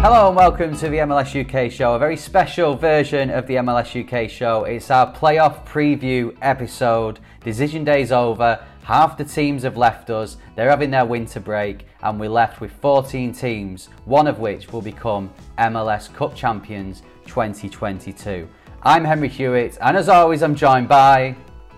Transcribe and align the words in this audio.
Hello 0.00 0.28
and 0.28 0.36
welcome 0.36 0.76
to 0.76 0.88
the 0.88 0.98
MLS 0.98 1.34
UK 1.34 1.72
show, 1.72 1.94
a 1.94 1.98
very 1.98 2.16
special 2.16 2.76
version 2.76 3.30
of 3.30 3.48
the 3.48 3.54
MLS 3.54 4.00
UK 4.00 4.30
show. 4.30 4.62
It's 4.62 4.92
our 4.92 5.12
playoff 5.12 5.66
preview 5.66 6.36
episode. 6.40 7.18
Decision 7.42 7.82
day's 7.82 8.12
over. 8.12 8.64
Half 8.84 9.18
the 9.18 9.24
teams 9.24 9.64
have 9.64 9.76
left 9.76 10.08
us. 10.08 10.36
They're 10.54 10.70
having 10.70 10.92
their 10.92 11.04
winter 11.04 11.40
break, 11.40 11.84
and 12.00 12.20
we're 12.20 12.30
left 12.30 12.60
with 12.60 12.70
14 12.74 13.32
teams, 13.32 13.88
one 14.04 14.28
of 14.28 14.38
which 14.38 14.72
will 14.72 14.80
become 14.80 15.32
MLS 15.58 16.14
Cup 16.14 16.32
champions 16.32 17.02
2022. 17.26 18.48
I'm 18.84 19.04
Henry 19.04 19.28
Hewitt, 19.28 19.78
and 19.80 19.96
as 19.96 20.08
always, 20.08 20.44
I'm 20.44 20.54
joined 20.54 20.88
by 20.88 21.34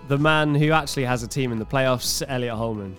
the 0.08 0.18
man 0.18 0.54
who 0.54 0.72
actually 0.72 1.04
has 1.04 1.22
a 1.22 1.26
team 1.26 1.52
in 1.52 1.58
the 1.58 1.66
playoffs, 1.66 2.22
Elliot 2.28 2.54
Holman. 2.54 2.96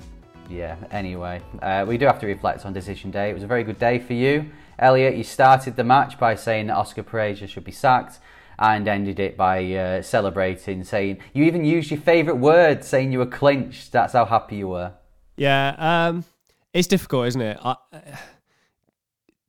Yeah, 0.49 0.77
anyway, 0.89 1.41
uh, 1.61 1.85
we 1.87 1.99
do 1.99 2.07
have 2.07 2.19
to 2.21 2.25
reflect 2.25 2.65
on 2.65 2.73
decision 2.73 3.11
day. 3.11 3.29
It 3.29 3.33
was 3.33 3.43
a 3.43 3.47
very 3.47 3.63
good 3.63 3.77
day 3.77 3.99
for 3.99 4.13
you. 4.13 4.49
Elliot, 4.81 5.15
you 5.15 5.23
started 5.23 5.75
the 5.75 5.83
match 5.83 6.17
by 6.17 6.35
saying 6.35 6.67
that 6.67 6.75
Oscar 6.75 7.03
Pareja 7.03 7.47
should 7.47 7.63
be 7.63 7.71
sacked 7.71 8.19
and 8.57 8.87
ended 8.87 9.19
it 9.19 9.37
by 9.37 9.73
uh, 9.73 10.01
celebrating, 10.01 10.83
saying 10.83 11.19
you 11.33 11.43
even 11.45 11.63
used 11.63 11.91
your 11.91 11.99
favourite 11.99 12.39
word, 12.39 12.83
saying 12.83 13.11
you 13.11 13.19
were 13.19 13.25
clinched. 13.25 13.91
That's 13.91 14.13
how 14.13 14.25
happy 14.25 14.57
you 14.57 14.67
were. 14.67 14.93
Yeah, 15.37 15.75
um, 15.77 16.25
it's 16.73 16.87
difficult, 16.87 17.27
isn't 17.27 17.41
it? 17.41 17.57
I, 17.63 17.75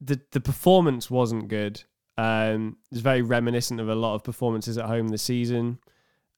the 0.00 0.20
the 0.32 0.40
performance 0.40 1.10
wasn't 1.10 1.48
good. 1.48 1.82
Um, 2.18 2.76
it's 2.90 3.00
very 3.00 3.22
reminiscent 3.22 3.80
of 3.80 3.88
a 3.88 3.94
lot 3.94 4.14
of 4.14 4.24
performances 4.24 4.78
at 4.78 4.86
home 4.86 5.08
this 5.08 5.22
season. 5.22 5.78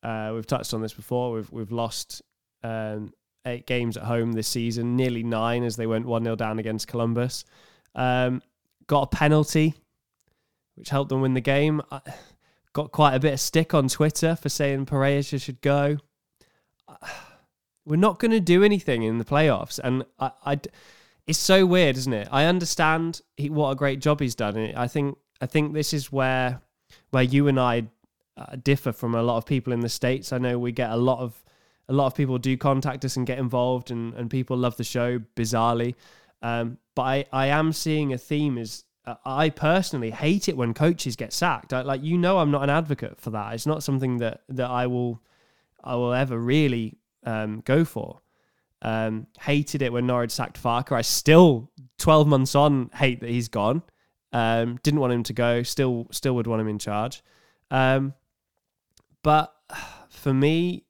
Uh, 0.03 0.33
we've 0.35 0.47
touched 0.47 0.73
on 0.73 0.83
this 0.83 0.93
before. 0.93 1.33
We've 1.33 1.51
we've 1.51 1.73
lost 1.73 2.23
um, 2.63 3.13
eight 3.47 3.67
games 3.67 3.97
at 3.97 4.05
home 4.05 4.33
this 4.33 4.49
season, 4.49 4.97
nearly 4.97 5.23
nine 5.23 5.63
as 5.65 5.77
they 5.77 5.87
went 5.87 6.07
one 6.07 6.25
0 6.25 6.37
down 6.37 6.59
against 6.59 6.89
Columbus. 6.89 7.45
Um, 7.95 8.43
got 8.87 9.03
a 9.03 9.07
penalty, 9.07 9.75
which 10.75 10.91
helped 10.91 11.09
them 11.09 11.21
win 11.21 11.35
the 11.35 11.41
game. 11.41 11.83
I 11.91 12.01
got 12.73 12.93
quite 12.93 13.15
a 13.15 13.21
bit 13.21 13.33
of 13.33 13.41
stick 13.41 13.73
on 13.73 13.89
Twitter 13.89 14.37
for 14.37 14.49
saying 14.49 14.87
Pareja 14.87 15.41
should 15.41 15.61
go. 15.61 15.99
We're 17.87 17.97
not 17.97 18.19
going 18.19 18.31
to 18.31 18.41
do 18.41 18.65
anything 18.65 19.03
in 19.03 19.19
the 19.19 19.25
playoffs, 19.25 19.79
and 19.79 20.05
I, 20.19 20.31
I, 20.47 20.61
it's 21.27 21.39
so 21.39 21.67
weird, 21.67 21.97
isn't 21.97 22.13
it? 22.13 22.29
I 22.31 22.45
understand 22.45 23.21
he, 23.37 23.51
what 23.51 23.71
a 23.71 23.75
great 23.75 24.01
job 24.01 24.21
he's 24.21 24.35
done. 24.35 24.73
I 24.75 24.89
think 24.89 25.19
I 25.41 25.47
think 25.47 25.75
this 25.75 25.93
is 25.93 26.11
where 26.11 26.61
where 27.11 27.23
you 27.23 27.49
and 27.49 27.61
I 27.61 27.89
uh, 28.37 28.57
differ 28.63 28.93
from 28.93 29.15
a 29.15 29.23
lot 29.23 29.37
of 29.37 29.47
people 29.47 29.73
in 29.73 29.81
the 29.81 29.89
states. 29.89 30.33
I 30.33 30.39
know 30.39 30.59
we 30.59 30.73
get 30.73 30.91
a 30.91 30.97
lot 30.97 31.21
of 31.21 31.43
a 31.89 31.93
lot 31.93 32.07
of 32.07 32.15
people 32.15 32.39
do 32.39 32.57
contact 32.57 33.05
us 33.05 33.17
and 33.17 33.27
get 33.27 33.39
involved, 33.39 33.91
and 33.91 34.15
and 34.15 34.31
people 34.31 34.57
love 34.57 34.77
the 34.77 34.85
show 34.85 35.19
bizarrely. 35.37 35.95
Um, 36.45 36.77
but 36.95 37.03
I, 37.03 37.25
I 37.33 37.47
am 37.47 37.73
seeing 37.73 38.13
a 38.13 38.19
theme 38.19 38.59
is 38.59 38.85
uh, 39.07 39.15
I 39.25 39.49
personally 39.49 40.11
hate 40.11 40.47
it 40.47 40.57
when 40.59 40.75
coaches 40.75 41.17
get 41.17 41.33
sacked. 41.33 41.73
I, 41.73 41.81
like 41.81 42.03
you 42.03 42.19
know, 42.19 42.39
I'm 42.39 42.51
not 42.51 42.63
an 42.63 42.71
advocate 42.71 43.19
for 43.19 43.31
that. 43.31 43.55
It's 43.55 43.67
not 43.67 43.83
something 43.83 44.19
that 44.19 44.43
that 44.51 44.69
I 44.69 44.87
will 44.87 45.23
I 45.83 45.95
will 45.97 46.13
ever 46.13 46.39
really 46.39 46.99
um, 47.25 47.63
go 47.65 47.83
for. 47.87 48.21
Um, 48.83 49.27
hated 49.41 49.81
it 49.81 49.91
when 49.91 50.07
Norwich 50.07 50.33
sacked 50.33 50.63
Farke. 50.63 50.93
I 50.93 51.01
still, 51.01 51.71
12 51.99 52.29
months 52.29 52.55
on, 52.55 52.91
hate 52.93 53.21
that 53.21 53.31
he's 53.31 53.49
gone. 53.49 53.83
Um, 54.31 54.79
didn't 54.83 55.01
want 55.01 55.15
him 55.15 55.23
to 55.23 55.33
go. 55.33 55.63
Still, 55.63 56.07
still 56.11 56.35
would 56.35 56.47
want 56.47 56.61
him 56.61 56.69
in 56.69 56.79
charge. 56.79 57.23
Um, 57.71 58.13
but 59.23 59.55
for 60.11 60.35
me, 60.35 60.85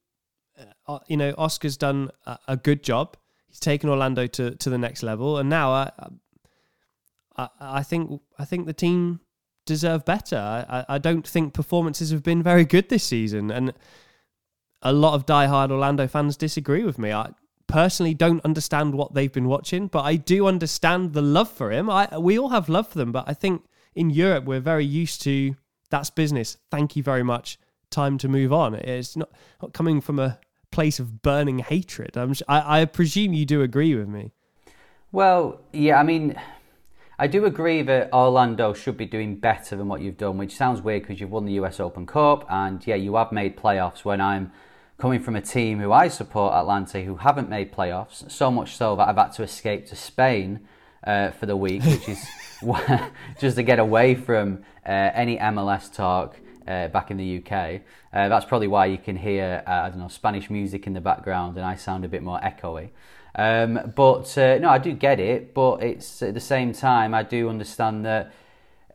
uh, 0.88 0.98
you 1.06 1.16
know, 1.16 1.34
Oscar's 1.38 1.76
done 1.76 2.10
a 2.48 2.56
good 2.56 2.82
job 2.82 3.16
he's 3.54 3.60
taken 3.60 3.88
Orlando 3.88 4.26
to, 4.26 4.56
to 4.56 4.68
the 4.68 4.78
next 4.78 5.04
level, 5.04 5.38
and 5.38 5.48
now 5.48 5.70
I, 5.70 5.90
I, 7.36 7.48
I 7.60 7.82
think 7.84 8.20
I 8.36 8.44
think 8.44 8.66
the 8.66 8.72
team 8.72 9.20
deserve 9.64 10.04
better. 10.04 10.36
I, 10.68 10.84
I 10.88 10.98
don't 10.98 11.26
think 11.26 11.54
performances 11.54 12.10
have 12.10 12.24
been 12.24 12.42
very 12.42 12.64
good 12.64 12.88
this 12.88 13.04
season, 13.04 13.52
and 13.52 13.72
a 14.82 14.92
lot 14.92 15.14
of 15.14 15.24
die-hard 15.24 15.70
Orlando 15.70 16.08
fans 16.08 16.36
disagree 16.36 16.82
with 16.82 16.98
me. 16.98 17.12
I 17.12 17.30
personally 17.68 18.12
don't 18.12 18.44
understand 18.44 18.94
what 18.94 19.14
they've 19.14 19.32
been 19.32 19.48
watching, 19.48 19.86
but 19.86 20.02
I 20.02 20.16
do 20.16 20.48
understand 20.48 21.12
the 21.12 21.22
love 21.22 21.50
for 21.50 21.70
him. 21.70 21.88
I 21.88 22.18
we 22.18 22.36
all 22.36 22.48
have 22.48 22.68
love 22.68 22.88
for 22.88 22.98
them, 22.98 23.12
but 23.12 23.28
I 23.28 23.34
think 23.34 23.62
in 23.94 24.10
Europe 24.10 24.46
we're 24.46 24.58
very 24.58 24.84
used 24.84 25.22
to 25.22 25.54
that's 25.90 26.10
business. 26.10 26.56
Thank 26.72 26.96
you 26.96 27.04
very 27.04 27.22
much. 27.22 27.56
Time 27.90 28.18
to 28.18 28.28
move 28.28 28.52
on. 28.52 28.74
It's 28.74 29.16
not, 29.16 29.30
not 29.62 29.72
coming 29.72 30.00
from 30.00 30.18
a 30.18 30.40
place 30.74 30.98
of 30.98 31.22
burning 31.22 31.60
hatred. 31.60 32.16
I'm, 32.16 32.34
I, 32.48 32.80
I 32.80 32.84
presume 32.84 33.32
you 33.32 33.46
do 33.46 33.62
agree 33.62 33.94
with 33.94 34.08
me. 34.08 34.32
Well, 35.12 35.60
yeah, 35.72 36.00
I 36.00 36.02
mean, 36.02 36.34
I 37.16 37.28
do 37.28 37.44
agree 37.44 37.82
that 37.82 38.12
Orlando 38.12 38.74
should 38.74 38.96
be 38.96 39.06
doing 39.06 39.36
better 39.36 39.76
than 39.76 39.86
what 39.86 40.00
you've 40.00 40.16
done, 40.16 40.36
which 40.36 40.56
sounds 40.56 40.82
weird 40.82 41.02
because 41.02 41.20
you've 41.20 41.30
won 41.30 41.44
the 41.46 41.52
US 41.52 41.78
Open 41.78 42.06
Cup 42.06 42.44
and 42.50 42.84
yeah, 42.84 42.96
you 42.96 43.14
have 43.14 43.30
made 43.30 43.56
playoffs 43.56 44.04
when 44.04 44.20
I'm 44.20 44.50
coming 44.98 45.20
from 45.20 45.36
a 45.36 45.40
team 45.40 45.78
who 45.78 45.92
I 45.92 46.08
support, 46.08 46.52
Atlanta, 46.54 47.00
who 47.02 47.16
haven't 47.16 47.48
made 47.48 47.72
playoffs, 47.72 48.28
so 48.28 48.50
much 48.50 48.76
so 48.76 48.96
that 48.96 49.08
I've 49.08 49.16
had 49.16 49.32
to 49.34 49.44
escape 49.44 49.86
to 49.86 49.96
Spain 49.96 50.66
uh, 51.06 51.30
for 51.30 51.46
the 51.46 51.56
week, 51.56 51.84
which 51.84 52.08
is 52.08 52.26
just 53.38 53.54
to 53.56 53.62
get 53.62 53.78
away 53.78 54.16
from 54.16 54.64
uh, 54.84 54.90
any 54.90 55.36
MLS 55.36 55.92
talk 55.94 56.36
uh, 56.66 56.88
back 56.88 57.10
in 57.10 57.16
the 57.16 57.38
UK. 57.38 57.80
Uh, 58.12 58.28
that's 58.28 58.44
probably 58.44 58.68
why 58.68 58.86
you 58.86 58.98
can 58.98 59.16
hear 59.16 59.62
uh, 59.66 59.70
I 59.70 59.88
don't 59.90 59.98
know 59.98 60.08
Spanish 60.08 60.50
music 60.50 60.86
in 60.86 60.92
the 60.92 61.00
background, 61.00 61.56
and 61.56 61.64
I 61.64 61.76
sound 61.76 62.04
a 62.04 62.08
bit 62.08 62.22
more 62.22 62.40
echoey. 62.40 62.90
Um, 63.36 63.92
but 63.94 64.36
uh, 64.38 64.58
no, 64.58 64.68
I 64.68 64.78
do 64.78 64.92
get 64.92 65.20
it. 65.20 65.54
But 65.54 65.82
it's 65.82 66.22
at 66.22 66.34
the 66.34 66.40
same 66.40 66.72
time 66.72 67.14
I 67.14 67.22
do 67.22 67.48
understand 67.48 68.04
that. 68.04 68.32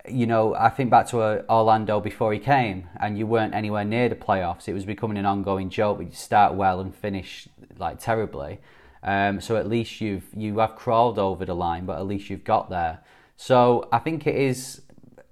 You 0.07 0.25
know, 0.25 0.55
I 0.55 0.69
think 0.69 0.89
back 0.89 1.07
to 1.09 1.19
uh, 1.19 1.43
Orlando 1.49 1.99
before 1.99 2.33
he 2.33 2.39
came, 2.39 2.87
and 2.99 3.17
you 3.17 3.27
weren't 3.27 3.53
anywhere 3.53 3.83
near 3.83 4.09
the 4.09 4.15
playoffs. 4.15 4.67
It 4.67 4.73
was 4.73 4.85
becoming 4.85 5.17
an 5.17 5.25
ongoing 5.25 5.69
joke. 5.69 5.99
You 5.99 6.09
start 6.11 6.53
well 6.55 6.79
and 6.79 6.95
finish 6.95 7.47
like 7.77 7.99
terribly. 7.99 8.59
Um, 9.03 9.39
so 9.39 9.55
at 9.55 9.67
least 9.67 10.01
you've 10.01 10.25
you 10.35 10.57
have 10.59 10.75
crawled 10.75 11.19
over 11.19 11.45
the 11.45 11.55
line, 11.55 11.85
but 11.85 11.97
at 11.97 12.05
least 12.05 12.29
you've 12.29 12.43
got 12.43 12.69
there. 12.69 12.99
So 13.37 13.87
I 13.91 13.99
think 13.99 14.27
it 14.27 14.35
is 14.35 14.81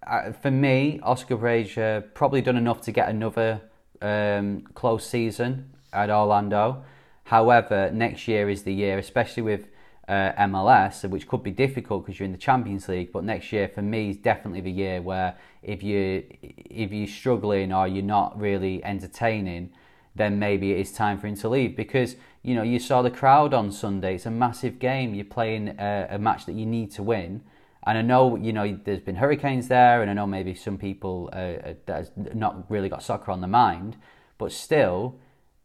uh, 0.08 0.32
for 0.32 0.52
me, 0.52 1.00
Oscar 1.04 1.38
Pareja 1.38 2.04
probably 2.14 2.42
done 2.42 2.58
enough 2.58 2.82
to 2.82 2.92
get 2.92 3.10
another 3.10 3.62
um, 4.02 4.62
close 4.74 5.06
season 5.06 5.74
at 5.92 6.10
Orlando. 6.10 6.84
However, 7.26 7.92
next 7.92 8.28
year 8.28 8.50
is 8.50 8.64
the 8.64 8.74
year, 8.74 8.98
especially 8.98 9.44
with 9.44 9.68
uh, 10.08 10.32
MLS, 10.40 11.08
which 11.10 11.28
could 11.28 11.44
be 11.44 11.52
difficult 11.52 12.06
because 12.06 12.20
you're 12.20 12.26
in 12.26 12.32
the 12.32 12.38
Champions 12.38 12.88
League. 12.88 13.12
But 13.12 13.26
next 13.26 13.52
year, 13.52 13.68
for 13.68 13.82
me, 13.82 14.12
is 14.12 14.18
definitely 14.18 14.62
the 14.62 14.72
year 14.72 15.02
where 15.02 15.36
if 15.62 15.84
you 15.84 16.24
if 16.42 16.94
you're 16.94 17.08
struggling 17.08 17.74
or 17.74 17.88
you're 17.88 18.04
not 18.04 18.40
really 18.40 18.84
entertaining, 18.86 19.72
then 20.16 20.40
maybe 20.40 20.72
it 20.72 20.80
is 20.80 20.94
time 20.94 21.18
for 21.18 21.28
him 21.28 21.36
to 21.36 21.50
leave 21.50 21.76
because 21.76 22.16
you 22.42 22.56
know 22.56 22.64
you 22.64 22.80
saw 22.80 23.02
the 23.02 23.12
crowd 23.12 23.54
on 23.54 23.74
Sunday. 23.74 24.16
It's 24.16 24.26
a 24.26 24.32
massive 24.32 24.80
game. 24.80 25.14
You're 25.14 25.26
playing 25.26 25.76
a, 25.78 26.08
a 26.12 26.18
match 26.18 26.46
that 26.46 26.54
you 26.54 26.66
need 26.66 26.92
to 26.92 27.04
win 27.04 27.42
and 27.88 27.98
I 27.98 28.02
know, 28.02 28.36
you 28.36 28.52
know, 28.52 28.78
there's 28.84 29.00
been 29.00 29.16
hurricanes 29.16 29.70
there, 29.70 30.02
and 30.02 30.12
I 30.12 30.14
know 30.14 30.28
maybe 30.28 30.54
some 30.54 30.78
people 30.78 31.30
uh, 31.32 31.36
uh 31.36 31.74
that 31.86 32.36
not 32.36 32.70
really 32.70 32.90
got 32.90 33.02
soccer 33.02 33.32
on 33.32 33.40
the 33.40 33.48
mind, 33.48 33.96
but 34.38 34.52
still, 34.52 35.20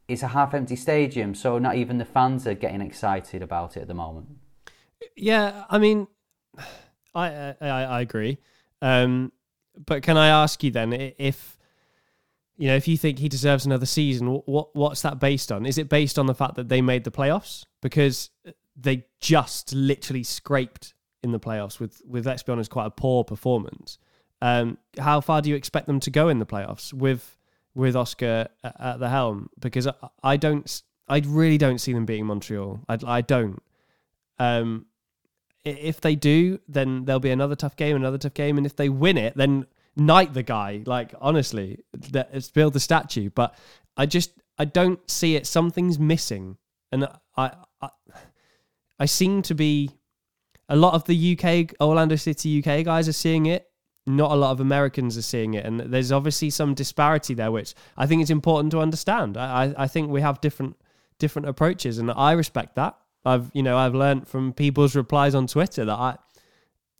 it's 0.07 0.23
a 0.23 0.29
half-empty 0.29 0.77
stadium, 0.77 1.35
so 1.35 1.59
not 1.59 1.75
even 1.75 1.99
the 1.99 2.05
fans 2.05 2.47
are 2.47 2.55
getting 2.55 2.81
excited 2.81 3.43
about 3.43 3.77
it 3.77 3.81
at 3.81 3.89
the 3.89 3.95
moment. 3.95 4.29
Yeah, 5.17 5.65
I 5.69 5.79
mean, 5.79 6.07
I 7.13 7.55
I, 7.61 7.69
I 7.69 8.01
agree. 8.01 8.39
Um, 8.81 9.33
but 9.85 10.05
can 10.05 10.17
I 10.17 10.29
ask 10.29 10.63
you 10.63 10.71
then 10.71 10.93
if 11.19 11.59
you 12.57 12.69
know 12.69 12.77
if 12.77 12.87
you 12.87 12.97
think 12.97 13.19
he 13.19 13.29
deserves 13.29 13.67
another 13.67 13.87
season, 13.87 14.29
what 14.29 14.77
what's 14.77 15.03
that 15.03 15.19
based 15.19 15.51
on? 15.51 15.67
Is 15.67 15.77
it 15.77 15.89
based 15.89 16.21
on 16.21 16.27
the 16.27 16.37
fact 16.37 16.55
that 16.55 16.69
they 16.69 16.83
made 16.83 17.03
the 17.03 17.11
playoffs 17.11 17.65
because 17.81 18.31
they 18.77 19.07
just 19.19 19.75
literally 19.75 20.23
scraped 20.23 20.95
in 21.23 21.33
the 21.33 21.41
playoffs 21.41 21.79
with 21.79 22.03
with 22.07 22.27
let's 22.27 22.43
be 22.43 22.53
honest 22.53 22.71
quite 22.71 22.87
a 22.87 22.91
poor 22.91 23.25
performance. 23.25 23.99
Um, 24.43 24.79
how 24.99 25.21
far 25.21 25.41
do 25.41 25.51
you 25.51 25.57
expect 25.57 25.87
them 25.87 26.01
to 26.01 26.11
go 26.11 26.29
in 26.29 26.41
the 26.41 26.47
playoffs 26.47 26.93
with 26.93 27.39
with 27.75 27.95
Oscar 27.95 28.49
at 28.65 28.99
the 28.99 29.09
helm? 29.09 29.49
Because 29.61 29.87
I, 29.87 29.95
I 30.23 30.37
don't, 30.37 30.83
I 31.09 31.23
really 31.25 31.59
don't 31.59 31.79
see 31.79 31.93
them 31.93 32.05
beating 32.05 32.27
Montreal. 32.27 32.81
I, 32.89 32.99
I 33.07 33.21
don't. 33.21 33.63
Um, 34.41 34.87
if 35.65 36.01
they 36.01 36.17
do, 36.17 36.59
then 36.67 37.05
there'll 37.05 37.21
be 37.21 37.31
another 37.31 37.55
tough 37.55 37.77
game, 37.77 37.95
another 37.95 38.19
tough 38.19 38.35
game, 38.35 38.57
and 38.57 38.67
if 38.67 38.75
they 38.75 38.89
win 38.89 39.17
it, 39.17 39.37
then 39.37 39.67
knight 39.95 40.35
the 40.35 40.43
guy. 40.43 40.83
Like 40.87 41.15
honestly, 41.21 41.85
let's 42.13 42.51
build 42.51 42.73
the 42.73 42.81
statue. 42.81 43.31
But 43.31 43.57
I 43.97 44.07
just 44.07 44.33
I 44.59 44.65
don't 44.65 45.09
see 45.09 45.37
it. 45.37 45.47
Something's 45.47 46.01
missing, 46.01 46.57
and 46.91 47.07
I 47.37 47.53
I, 47.81 47.91
I 48.99 49.07
seem 49.07 49.43
to 49.43 49.55
be. 49.55 49.91
A 50.73 50.77
lot 50.77 50.95
of 50.95 51.05
the 51.05 51.39
UK 51.39 51.75
Orlando 51.83 52.17
City 52.17 52.59
UK 52.65 52.83
guys 52.83 53.07
are 53.07 53.13
seeing 53.13 53.45
it. 53.45 53.69
Not 54.07 54.31
a 54.31 54.35
lot 54.35 54.53
of 54.53 54.61
Americans 54.61 55.19
are 55.19 55.23
seeing 55.23 55.53
it, 55.53 55.67
and 55.67 55.79
there's 55.79 56.11
obviously 56.11 56.49
some 56.49 56.73
disparity 56.73 57.35
there, 57.35 57.53
which 57.53 57.75
I 57.97 58.07
think 58.07 58.23
is 58.23 58.31
important 58.31 58.73
to 58.73 58.81
understand. 58.81 59.37
I 59.37 59.75
I 59.77 59.87
think 59.87 60.11
we 60.11 60.23
have 60.23 60.41
different 60.41 60.77
different 61.19 61.47
approaches, 61.47 61.99
and 61.99 62.11
I 62.11 62.33
respect 62.33 62.75
that. 62.77 62.97
I've 63.23 63.51
you 63.53 63.63
know 63.63 63.77
I've 63.77 63.95
learned 63.95 64.27
from 64.27 64.55
people's 64.55 64.97
replies 64.97 65.35
on 65.35 65.47
Twitter 65.47 65.85
that 65.85 65.99
I 66.09 66.17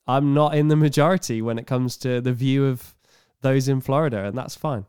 I'm 0.07 0.35
not 0.35 0.55
in 0.55 0.69
the 0.69 0.77
majority 0.77 1.41
when 1.41 1.59
it 1.59 1.67
comes 1.67 1.97
to 1.99 2.21
the 2.21 2.35
view 2.35 2.67
of 2.67 2.95
those 3.41 3.69
in 3.69 3.81
Florida, 3.81 4.25
and 4.25 4.37
that's 4.37 4.55
fine. 4.55 4.85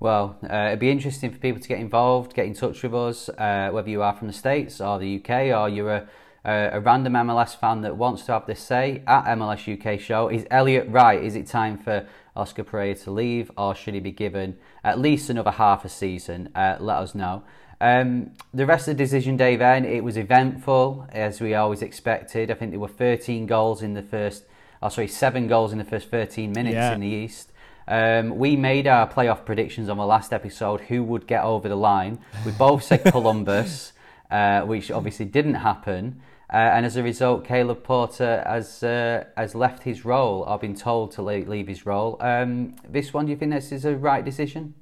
Well, 0.00 0.38
uh, 0.50 0.68
it'd 0.68 0.80
be 0.80 0.90
interesting 0.90 1.30
for 1.30 1.38
people 1.38 1.60
to 1.60 1.68
get 1.68 1.78
involved, 1.78 2.34
get 2.34 2.46
in 2.46 2.54
touch 2.54 2.82
with 2.82 2.94
us, 2.94 3.28
uh, 3.28 3.68
whether 3.72 3.90
you 3.90 4.02
are 4.02 4.14
from 4.14 4.26
the 4.26 4.32
States 4.32 4.80
or 4.80 4.98
the 4.98 5.22
UK 5.22 5.56
or 5.56 5.68
you're 5.68 5.92
a, 5.92 6.08
a, 6.44 6.70
a, 6.72 6.80
random 6.80 7.12
MLS 7.14 7.56
fan 7.56 7.82
that 7.82 7.96
wants 7.96 8.24
to 8.26 8.32
have 8.32 8.46
this 8.46 8.60
say 8.60 9.02
at 9.06 9.24
MLS 9.36 9.66
UK 9.66 10.00
show. 10.00 10.28
Is 10.28 10.46
Elliot 10.50 10.86
right? 10.88 11.22
Is 11.22 11.36
it 11.36 11.46
time 11.46 11.78
for 11.78 12.06
Oscar 12.34 12.64
Pareja 12.64 13.04
to 13.04 13.10
leave 13.10 13.50
or 13.56 13.74
should 13.74 13.94
he 13.94 14.00
be 14.00 14.12
given 14.12 14.56
at 14.82 14.98
least 14.98 15.30
another 15.30 15.52
half 15.52 15.84
a 15.84 15.88
season? 15.88 16.50
Uh, 16.54 16.76
let 16.80 16.98
us 16.98 17.14
know. 17.14 17.42
Um, 17.80 18.30
the 18.54 18.64
rest 18.64 18.86
of 18.86 18.96
the 18.96 19.02
decision 19.02 19.36
day 19.36 19.56
then, 19.56 19.84
it 19.84 20.04
was 20.04 20.16
eventful 20.16 21.08
as 21.10 21.40
we 21.40 21.54
always 21.54 21.82
expected. 21.82 22.50
I 22.50 22.54
think 22.54 22.70
there 22.70 22.78
were 22.78 22.86
13 22.86 23.46
goals 23.46 23.82
in 23.82 23.94
the 23.94 24.02
first, 24.02 24.44
oh 24.80 24.88
sorry, 24.88 25.08
seven 25.08 25.48
goals 25.48 25.72
in 25.72 25.78
the 25.78 25.84
first 25.84 26.08
13 26.08 26.52
minutes 26.52 26.74
yeah. 26.74 26.94
in 26.94 27.00
the 27.00 27.08
East. 27.08 27.50
Um, 27.88 28.38
we 28.38 28.54
made 28.54 28.86
our 28.86 29.08
playoff 29.08 29.44
predictions 29.44 29.88
on 29.88 29.96
the 29.96 30.06
last 30.06 30.32
episode 30.32 30.82
who 30.82 31.02
would 31.02 31.26
get 31.26 31.42
over 31.42 31.68
the 31.68 31.76
line. 31.76 32.20
We 32.46 32.52
both 32.52 32.84
said 32.84 33.04
Columbus, 33.10 33.92
uh, 34.30 34.62
which 34.62 34.92
obviously 34.92 35.26
didn't 35.26 35.54
happen. 35.54 36.20
Uh, 36.52 36.56
and 36.56 36.84
as 36.84 36.96
a 36.96 37.02
result, 37.02 37.46
Caleb 37.46 37.82
Porter 37.82 38.42
has 38.46 38.82
uh, 38.82 39.24
has 39.38 39.54
left 39.54 39.82
his 39.84 40.04
role 40.04 40.44
or 40.46 40.58
been 40.58 40.74
told 40.74 41.12
to 41.12 41.22
leave 41.22 41.66
his 41.66 41.86
role. 41.86 42.18
Um, 42.20 42.76
this 42.86 43.14
one, 43.14 43.24
do 43.24 43.30
you 43.32 43.38
think 43.38 43.52
this 43.52 43.72
is 43.72 43.86
a 43.86 43.96
right 43.96 44.22
decision? 44.22 44.74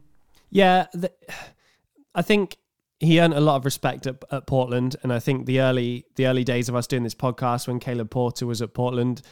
Yeah, 0.50 0.86
the, 0.92 1.12
I 2.12 2.22
think 2.22 2.56
he 2.98 3.20
earned 3.20 3.34
a 3.34 3.40
lot 3.40 3.54
of 3.54 3.64
respect 3.64 4.08
at, 4.08 4.24
at 4.32 4.48
Portland, 4.48 4.96
and 5.04 5.12
I 5.12 5.20
think 5.20 5.46
the 5.46 5.60
early 5.60 6.06
the 6.16 6.26
early 6.26 6.42
days 6.42 6.68
of 6.68 6.74
us 6.74 6.88
doing 6.88 7.04
this 7.04 7.14
podcast 7.14 7.68
when 7.68 7.78
Caleb 7.78 8.10
Porter 8.10 8.46
was 8.46 8.60
at 8.60 8.74
Portland 8.74 9.22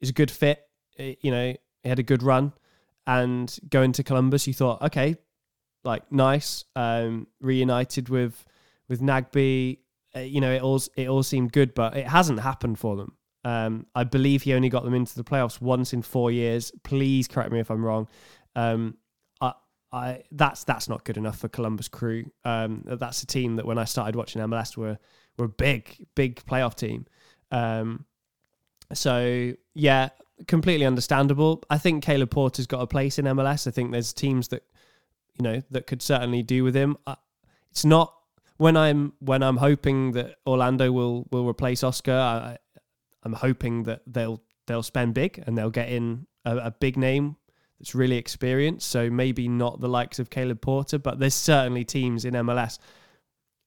is 0.00 0.10
a 0.10 0.12
good 0.12 0.30
fit. 0.30 0.60
It, 0.96 1.18
you 1.22 1.32
know, 1.32 1.54
he 1.82 1.88
had 1.88 1.98
a 1.98 2.04
good 2.04 2.22
run, 2.22 2.52
and 3.04 3.52
going 3.68 3.90
to 3.92 4.04
Columbus, 4.04 4.46
you 4.46 4.54
thought, 4.54 4.80
okay, 4.80 5.16
like 5.82 6.10
nice, 6.12 6.64
um, 6.76 7.26
reunited 7.40 8.08
with 8.08 8.44
with 8.88 9.00
Nagbe. 9.00 9.78
Uh, 10.14 10.20
you 10.20 10.40
know, 10.40 10.52
it 10.52 10.62
all 10.62 10.80
it 10.96 11.08
all 11.08 11.22
seemed 11.22 11.52
good, 11.52 11.74
but 11.74 11.96
it 11.96 12.06
hasn't 12.06 12.40
happened 12.40 12.78
for 12.78 12.96
them. 12.96 13.12
Um, 13.44 13.86
I 13.94 14.04
believe 14.04 14.42
he 14.42 14.54
only 14.54 14.68
got 14.68 14.84
them 14.84 14.94
into 14.94 15.14
the 15.14 15.24
playoffs 15.24 15.60
once 15.60 15.92
in 15.92 16.02
four 16.02 16.30
years. 16.30 16.72
Please 16.82 17.26
correct 17.26 17.52
me 17.52 17.60
if 17.60 17.70
I'm 17.70 17.84
wrong. 17.84 18.08
Um, 18.54 18.96
I 19.92 20.22
that's 20.30 20.64
that's 20.64 20.88
not 20.88 21.04
good 21.04 21.16
enough 21.16 21.38
for 21.38 21.48
Columbus 21.48 21.88
Crew. 21.88 22.30
Um, 22.44 22.82
that's 22.86 23.22
a 23.22 23.26
team 23.26 23.56
that 23.56 23.66
when 23.66 23.78
I 23.78 23.84
started 23.84 24.14
watching 24.14 24.40
MLS 24.42 24.76
were 24.76 24.98
were 25.36 25.46
a 25.46 25.48
big 25.48 26.06
big 26.14 26.44
playoff 26.44 26.76
team. 26.76 27.06
Um, 27.50 28.04
so 28.92 29.52
yeah, 29.74 30.10
completely 30.46 30.86
understandable. 30.86 31.64
I 31.70 31.78
think 31.78 32.04
Caleb 32.04 32.30
Porter's 32.30 32.66
got 32.66 32.80
a 32.80 32.86
place 32.86 33.18
in 33.18 33.24
MLS. 33.24 33.66
I 33.66 33.72
think 33.72 33.90
there's 33.90 34.12
teams 34.12 34.48
that 34.48 34.62
you 35.38 35.42
know 35.42 35.62
that 35.70 35.86
could 35.86 36.02
certainly 36.02 36.42
do 36.42 36.62
with 36.62 36.76
him. 36.76 36.96
Uh, 37.06 37.16
it's 37.70 37.84
not 37.84 38.14
when 38.60 38.76
I'm 38.76 39.14
when 39.20 39.42
I'm 39.42 39.56
hoping 39.56 40.12
that 40.12 40.36
Orlando 40.46 40.92
will 40.92 41.26
will 41.32 41.48
replace 41.48 41.82
Oscar. 41.82 42.12
I, 42.12 42.58
I'm 43.22 43.32
hoping 43.32 43.84
that 43.84 44.02
they'll 44.06 44.42
they'll 44.66 44.82
spend 44.82 45.14
big 45.14 45.42
and 45.46 45.56
they'll 45.56 45.70
get 45.70 45.88
in 45.88 46.26
a, 46.44 46.56
a 46.56 46.70
big 46.70 46.98
name 46.98 47.36
that's 47.78 47.94
really 47.94 48.16
experienced. 48.16 48.90
So 48.90 49.08
maybe 49.08 49.48
not 49.48 49.80
the 49.80 49.88
likes 49.88 50.18
of 50.18 50.28
Caleb 50.28 50.60
Porter, 50.60 50.98
but 50.98 51.18
there's 51.18 51.34
certainly 51.34 51.84
teams 51.84 52.26
in 52.26 52.34
MLS. 52.34 52.78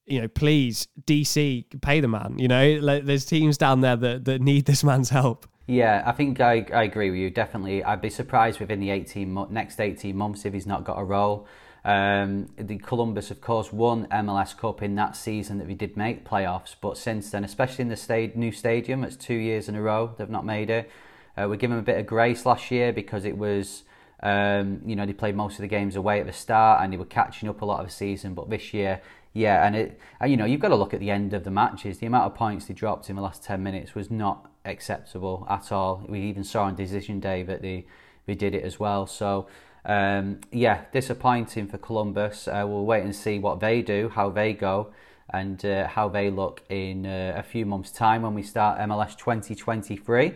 You 0.06 0.22
know, 0.22 0.28
please 0.28 0.86
DC 1.06 1.80
pay 1.82 1.98
the 1.98 2.06
man. 2.06 2.38
You 2.38 2.46
know, 2.46 3.00
there's 3.00 3.24
teams 3.24 3.58
down 3.58 3.80
there 3.80 3.96
that, 3.96 4.24
that 4.26 4.42
need 4.42 4.66
this 4.66 4.84
man's 4.84 5.10
help. 5.10 5.48
Yeah, 5.66 6.04
I 6.06 6.12
think 6.12 6.40
I, 6.40 6.66
I 6.72 6.84
agree 6.84 7.10
with 7.10 7.18
you. 7.18 7.30
Definitely, 7.30 7.82
I'd 7.82 8.00
be 8.00 8.10
surprised 8.10 8.60
within 8.60 8.78
the 8.78 8.90
18 8.90 9.48
next 9.50 9.80
18 9.80 10.14
months 10.14 10.44
if 10.44 10.52
he's 10.52 10.66
not 10.66 10.84
got 10.84 11.00
a 11.00 11.04
role. 11.04 11.48
Um, 11.84 12.48
the 12.56 12.78
Columbus, 12.78 13.30
of 13.30 13.40
course, 13.40 13.72
won 13.72 14.06
MLS 14.06 14.56
Cup 14.56 14.82
in 14.82 14.94
that 14.94 15.16
season 15.16 15.58
that 15.58 15.66
we 15.66 15.74
did 15.74 15.96
make 15.96 16.24
playoffs, 16.24 16.74
but 16.80 16.96
since 16.96 17.30
then, 17.30 17.44
especially 17.44 17.82
in 17.82 17.88
the 17.88 17.96
sta- 17.96 18.32
new 18.34 18.52
stadium, 18.52 19.04
it's 19.04 19.16
two 19.16 19.34
years 19.34 19.68
in 19.68 19.74
a 19.74 19.82
row 19.82 20.14
they've 20.16 20.30
not 20.30 20.46
made 20.46 20.70
it. 20.70 20.90
Uh, 21.36 21.46
we 21.48 21.56
give 21.56 21.68
them 21.68 21.78
a 21.78 21.82
bit 21.82 21.98
of 21.98 22.06
grace 22.06 22.46
last 22.46 22.70
year 22.70 22.92
because 22.92 23.24
it 23.24 23.36
was 23.36 23.82
um, 24.24 24.80
you 24.86 24.96
know, 24.96 25.04
they 25.04 25.12
played 25.12 25.36
most 25.36 25.54
of 25.54 25.60
the 25.60 25.68
games 25.68 25.96
away 25.96 26.18
at 26.18 26.26
the 26.26 26.32
start 26.32 26.82
and 26.82 26.92
they 26.92 26.96
were 26.96 27.04
catching 27.04 27.48
up 27.48 27.60
a 27.60 27.64
lot 27.64 27.80
of 27.80 27.86
the 27.86 27.92
season. 27.92 28.32
But 28.34 28.48
this 28.48 28.72
year, 28.72 29.02
yeah, 29.34 29.66
and 29.66 29.76
it, 29.76 30.00
and, 30.18 30.30
you 30.30 30.38
know, 30.38 30.46
you've 30.46 30.62
got 30.62 30.68
to 30.68 30.76
look 30.76 30.94
at 30.94 31.00
the 31.00 31.10
end 31.10 31.34
of 31.34 31.44
the 31.44 31.50
matches. 31.50 31.98
The 31.98 32.06
amount 32.06 32.24
of 32.24 32.34
points 32.34 32.64
they 32.64 32.74
dropped 32.74 33.10
in 33.10 33.16
the 33.16 33.22
last 33.22 33.44
10 33.44 33.62
minutes 33.62 33.94
was 33.94 34.10
not 34.10 34.50
acceptable 34.64 35.46
at 35.50 35.70
all. 35.70 36.06
We 36.08 36.20
even 36.22 36.42
saw 36.42 36.64
on 36.64 36.74
decision 36.74 37.20
day 37.20 37.42
that 37.42 37.60
they, 37.60 37.86
they 38.24 38.34
did 38.34 38.54
it 38.54 38.64
as 38.64 38.80
well. 38.80 39.06
So, 39.06 39.46
um, 39.84 40.40
yeah, 40.50 40.82
disappointing 40.92 41.66
for 41.66 41.78
Columbus. 41.78 42.48
Uh, 42.48 42.64
we'll 42.66 42.84
wait 42.84 43.04
and 43.04 43.14
see 43.14 43.38
what 43.38 43.60
they 43.60 43.82
do, 43.82 44.08
how 44.08 44.30
they 44.30 44.52
go, 44.52 44.92
and 45.30 45.64
uh, 45.64 45.86
how 45.88 46.08
they 46.08 46.30
look 46.30 46.62
in 46.68 47.06
uh, 47.06 47.34
a 47.36 47.42
few 47.42 47.66
months' 47.66 47.90
time 47.90 48.22
when 48.22 48.34
we 48.34 48.42
start 48.42 48.78
MLS 48.78 49.16
2023. 49.16 50.34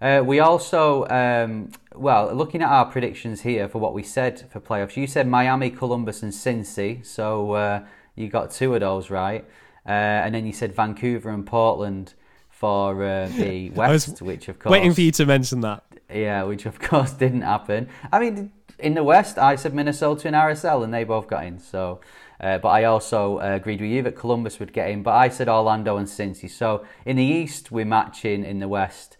Uh, 0.00 0.22
we 0.24 0.38
also, 0.38 1.06
um, 1.08 1.70
well, 1.94 2.32
looking 2.32 2.62
at 2.62 2.68
our 2.68 2.84
predictions 2.84 3.40
here 3.40 3.68
for 3.68 3.78
what 3.78 3.94
we 3.94 4.02
said 4.02 4.48
for 4.50 4.60
playoffs, 4.60 4.96
you 4.96 5.06
said 5.06 5.26
Miami, 5.26 5.70
Columbus, 5.70 6.22
and 6.22 6.32
Cincy. 6.32 7.04
So 7.04 7.52
uh, 7.52 7.84
you 8.14 8.28
got 8.28 8.50
two 8.50 8.74
of 8.74 8.80
those 8.80 9.10
right. 9.10 9.44
Uh, 9.86 9.90
and 9.90 10.34
then 10.34 10.46
you 10.46 10.52
said 10.52 10.74
Vancouver 10.74 11.30
and 11.30 11.46
Portland 11.46 12.14
for 12.50 13.02
uh, 13.02 13.28
the 13.28 13.70
West, 13.74 14.20
which 14.20 14.48
of 14.48 14.58
course. 14.58 14.70
Waiting 14.70 14.92
for 14.92 15.00
you 15.00 15.12
to 15.12 15.26
mention 15.26 15.60
that. 15.62 15.84
Yeah, 16.12 16.44
which 16.44 16.66
of 16.66 16.78
course 16.80 17.12
didn't 17.12 17.42
happen. 17.42 17.88
I 18.12 18.18
mean, 18.18 18.52
in 18.78 18.94
the 18.94 19.04
West, 19.04 19.38
I 19.38 19.56
said 19.56 19.74
Minnesota 19.74 20.28
and 20.28 20.36
RSL, 20.36 20.84
and 20.84 20.92
they 20.92 21.04
both 21.04 21.28
got 21.28 21.44
in. 21.44 21.58
So. 21.58 22.00
Uh, 22.40 22.58
but 22.58 22.68
I 22.68 22.84
also 22.84 23.38
uh, 23.38 23.56
agreed 23.56 23.80
with 23.80 23.90
you 23.90 24.02
that 24.02 24.14
Columbus 24.14 24.60
would 24.60 24.72
get 24.72 24.90
in. 24.90 25.02
But 25.02 25.14
I 25.14 25.28
said 25.28 25.48
Orlando 25.48 25.96
and 25.96 26.06
Cincy. 26.06 26.48
So 26.48 26.84
in 27.04 27.16
the 27.16 27.24
East, 27.24 27.72
we're 27.72 27.84
matching. 27.84 28.44
In 28.44 28.60
the 28.60 28.68
West, 28.68 29.16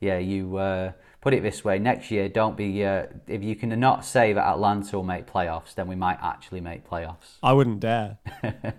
yeah, 0.00 0.18
you 0.18 0.56
uh, 0.56 0.92
put 1.20 1.34
it 1.34 1.42
this 1.42 1.64
way: 1.64 1.78
next 1.78 2.10
year, 2.10 2.28
don't 2.28 2.56
be 2.56 2.84
uh, 2.84 3.06
if 3.26 3.42
you 3.42 3.56
can 3.56 3.78
not 3.78 4.04
say 4.04 4.32
that 4.32 4.44
Atlanta 4.44 4.96
will 4.96 5.04
make 5.04 5.26
playoffs, 5.26 5.74
then 5.74 5.86
we 5.86 5.96
might 5.96 6.18
actually 6.22 6.60
make 6.60 6.88
playoffs. 6.88 7.36
I 7.42 7.52
wouldn't 7.52 7.80
dare. 7.80 8.18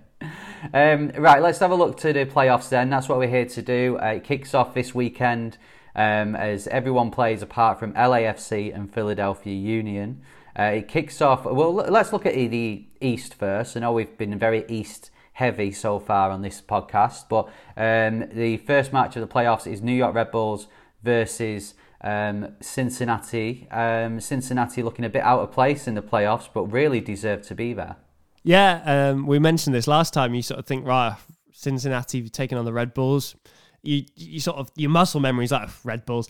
um, 0.73 1.09
right, 1.09 1.41
let's 1.41 1.59
have 1.59 1.71
a 1.71 1.75
look 1.75 1.97
to 1.97 2.13
the 2.13 2.25
playoffs. 2.25 2.69
Then 2.69 2.89
that's 2.89 3.07
what 3.07 3.19
we're 3.19 3.27
here 3.27 3.45
to 3.45 3.61
do. 3.61 3.99
Uh, 4.01 4.13
it 4.15 4.23
kicks 4.23 4.55
off 4.55 4.73
this 4.73 4.95
weekend 4.95 5.57
um, 5.95 6.35
as 6.35 6.67
everyone 6.67 7.11
plays 7.11 7.41
apart 7.41 7.79
from 7.79 7.93
LAFC 7.93 8.73
and 8.73 8.93
Philadelphia 8.93 9.53
Union. 9.53 10.21
Uh, 10.57 10.63
it 10.63 10.87
kicks 10.87 11.21
off. 11.21 11.45
Well, 11.45 11.73
let's 11.73 12.13
look 12.13 12.25
at 12.25 12.33
the 12.33 12.85
East 13.01 13.33
first. 13.33 13.75
I 13.75 13.79
know 13.79 13.91
we've 13.91 14.17
been 14.17 14.37
very 14.37 14.65
East 14.67 15.09
heavy 15.33 15.71
so 15.71 15.99
far 15.99 16.29
on 16.29 16.41
this 16.41 16.61
podcast, 16.61 17.27
but 17.27 17.47
um, 17.75 18.29
the 18.31 18.57
first 18.57 18.93
match 18.93 19.15
of 19.15 19.27
the 19.27 19.33
playoffs 19.33 19.65
is 19.65 19.81
New 19.81 19.95
York 19.95 20.13
Red 20.13 20.31
Bulls 20.31 20.67
versus 21.01 21.73
um, 22.01 22.55
Cincinnati. 22.61 23.67
Um, 23.71 24.19
Cincinnati 24.19 24.83
looking 24.83 25.05
a 25.05 25.09
bit 25.09 25.23
out 25.23 25.39
of 25.39 25.51
place 25.51 25.87
in 25.87 25.95
the 25.95 26.01
playoffs, 26.01 26.47
but 26.53 26.65
really 26.65 27.01
deserve 27.01 27.41
to 27.47 27.55
be 27.55 27.73
there. 27.73 27.95
Yeah, 28.43 28.81
um, 28.85 29.25
we 29.25 29.39
mentioned 29.39 29.73
this 29.73 29.87
last 29.87 30.13
time. 30.13 30.35
You 30.35 30.41
sort 30.41 30.59
of 30.59 30.65
think, 30.65 30.85
right, 30.85 31.15
Cincinnati 31.51 32.29
taking 32.29 32.57
on 32.57 32.65
the 32.65 32.73
Red 32.73 32.93
Bulls. 32.93 33.35
You 33.83 34.05
you 34.15 34.39
sort 34.39 34.57
of 34.57 34.71
your 34.75 34.89
muscle 34.89 35.19
memory 35.19 35.45
is 35.45 35.51
like 35.51 35.69
Red 35.83 36.05
Bulls 36.05 36.29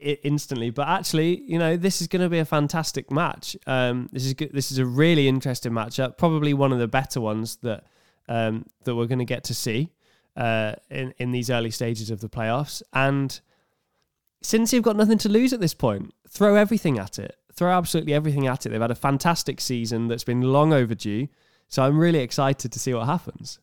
instantly. 0.00 0.70
But 0.70 0.88
actually, 0.88 1.42
you 1.42 1.58
know, 1.58 1.76
this 1.76 2.00
is 2.00 2.08
going 2.08 2.22
to 2.22 2.28
be 2.28 2.38
a 2.38 2.44
fantastic 2.44 3.10
match. 3.10 3.56
Um, 3.66 4.08
this 4.12 4.24
is 4.24 4.34
good. 4.34 4.50
This 4.52 4.72
is 4.72 4.78
a 4.78 4.86
really 4.86 5.28
interesting 5.28 5.72
matchup. 5.72 6.18
Probably 6.18 6.54
one 6.54 6.72
of 6.72 6.78
the 6.78 6.88
better 6.88 7.20
ones 7.20 7.56
that 7.62 7.84
um, 8.28 8.66
that 8.84 8.94
we're 8.94 9.06
going 9.06 9.20
to 9.20 9.24
get 9.24 9.44
to 9.44 9.54
see 9.54 9.92
uh, 10.36 10.74
in 10.90 11.14
in 11.18 11.30
these 11.30 11.50
early 11.50 11.70
stages 11.70 12.10
of 12.10 12.20
the 12.20 12.28
playoffs. 12.28 12.82
And 12.92 13.38
since 14.42 14.72
you've 14.72 14.84
got 14.84 14.96
nothing 14.96 15.18
to 15.18 15.28
lose 15.28 15.52
at 15.52 15.60
this 15.60 15.74
point, 15.74 16.14
throw 16.28 16.54
everything 16.54 16.98
at 16.98 17.18
it. 17.18 17.36
Throw 17.52 17.72
absolutely 17.72 18.12
everything 18.12 18.46
at 18.46 18.66
it. 18.66 18.68
They've 18.68 18.80
had 18.80 18.90
a 18.90 18.94
fantastic 18.94 19.60
season 19.60 20.08
that's 20.08 20.24
been 20.24 20.42
long 20.42 20.72
overdue. 20.72 21.28
So 21.68 21.82
I'm 21.82 21.98
really 21.98 22.20
excited 22.20 22.70
to 22.70 22.78
see 22.78 22.92
what 22.94 23.06
happens. 23.06 23.58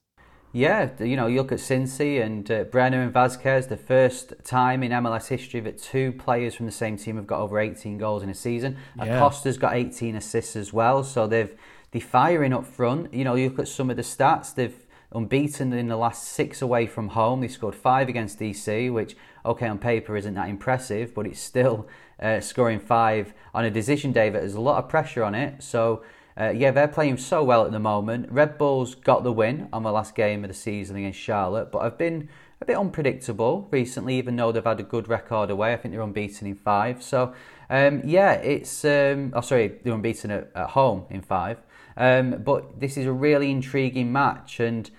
Yeah, 0.55 0.89
you 0.99 1.15
know, 1.15 1.25
you 1.25 1.39
look 1.39 1.51
at 1.51 1.57
Cincy 1.57 2.23
and 2.23 2.49
uh, 2.51 2.63
Brenner 2.65 3.01
and 3.01 3.11
Vazquez, 3.11 3.69
the 3.69 3.75
first 3.75 4.33
time 4.43 4.83
in 4.83 4.91
MLS 4.91 5.27
history 5.27 5.59
that 5.61 5.81
two 5.81 6.11
players 6.11 6.53
from 6.53 6.67
the 6.67 6.71
same 6.71 6.95
team 6.95 7.15
have 7.15 7.25
got 7.25 7.39
over 7.41 7.59
18 7.59 7.97
goals 7.97 8.21
in 8.21 8.29
a 8.29 8.35
season. 8.35 8.77
Yeah. 8.95 9.17
Acosta's 9.17 9.57
got 9.57 9.73
18 9.73 10.15
assists 10.15 10.55
as 10.55 10.71
well, 10.71 11.03
so 11.03 11.25
they've 11.25 11.51
they're 11.89 12.01
firing 12.01 12.53
up 12.53 12.67
front. 12.67 13.13
You 13.13 13.23
know, 13.23 13.33
you 13.33 13.49
look 13.49 13.59
at 13.59 13.67
some 13.67 13.89
of 13.89 13.97
the 13.97 14.03
stats, 14.03 14.53
they've 14.53 14.75
unbeaten 15.11 15.73
in 15.73 15.87
the 15.87 15.97
last 15.97 16.23
six 16.27 16.61
away 16.61 16.85
from 16.85 17.09
home. 17.09 17.41
They 17.41 17.47
scored 17.47 17.75
five 17.75 18.07
against 18.07 18.39
DC, 18.39 18.93
which, 18.93 19.15
okay, 19.43 19.67
on 19.67 19.79
paper 19.79 20.15
isn't 20.17 20.33
that 20.35 20.49
impressive, 20.49 21.15
but 21.15 21.25
it's 21.25 21.39
still 21.39 21.87
uh, 22.19 22.39
scoring 22.39 22.79
five 22.79 23.33
on 23.53 23.65
a 23.65 23.71
decision 23.71 24.11
day 24.11 24.29
that 24.29 24.43
has 24.43 24.53
a 24.53 24.61
lot 24.61 24.83
of 24.83 24.89
pressure 24.89 25.23
on 25.23 25.33
it. 25.33 25.63
So, 25.63 26.03
uh, 26.39 26.49
yeah, 26.49 26.71
they're 26.71 26.87
playing 26.87 27.17
so 27.17 27.43
well 27.43 27.65
at 27.65 27.71
the 27.71 27.79
moment. 27.79 28.31
Red 28.31 28.57
Bulls 28.57 28.95
got 28.95 29.23
the 29.23 29.31
win 29.31 29.69
on 29.71 29.83
the 29.83 29.91
last 29.91 30.15
game 30.15 30.43
of 30.43 30.47
the 30.47 30.53
season 30.53 30.95
against 30.95 31.19
Charlotte, 31.19 31.71
but 31.71 31.83
have 31.83 31.97
been 31.97 32.29
a 32.59 32.65
bit 32.65 32.77
unpredictable 32.77 33.67
recently, 33.71 34.17
even 34.17 34.35
though 34.35 34.51
they've 34.51 34.63
had 34.63 34.79
a 34.79 34.83
good 34.83 35.07
record 35.07 35.49
away. 35.51 35.73
I 35.73 35.77
think 35.77 35.93
they're 35.93 36.01
unbeaten 36.01 36.47
in 36.47 36.55
five. 36.55 37.03
So, 37.03 37.33
um, 37.69 38.01
yeah, 38.05 38.33
it's. 38.33 38.83
Um, 38.83 39.31
oh, 39.35 39.41
sorry, 39.41 39.79
they're 39.83 39.93
unbeaten 39.93 40.31
at, 40.31 40.49
at 40.55 40.69
home 40.71 41.05
in 41.09 41.21
five. 41.21 41.59
Um, 41.95 42.41
but 42.43 42.79
this 42.79 42.97
is 42.97 43.05
a 43.05 43.11
really 43.11 43.51
intriguing 43.51 44.11
match, 44.11 44.59
and 44.59 44.89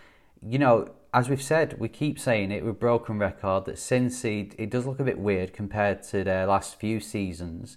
you 0.47 0.59
know, 0.59 0.91
as 1.13 1.29
we've 1.29 1.43
said, 1.43 1.79
we 1.79 1.89
keep 1.89 2.19
saying 2.19 2.53
it 2.53 2.65
with 2.65 2.79
broken 2.79 3.19
record 3.19 3.65
that 3.65 3.77
Cincy 3.77 4.55
it 4.59 4.71
does 4.71 4.87
look 4.87 5.01
a 5.01 5.05
bit 5.05 5.19
weird 5.19 5.53
compared 5.53 6.03
to 6.05 6.23
their 6.23 6.47
last 6.47 6.79
few 6.79 7.01
seasons, 7.01 7.77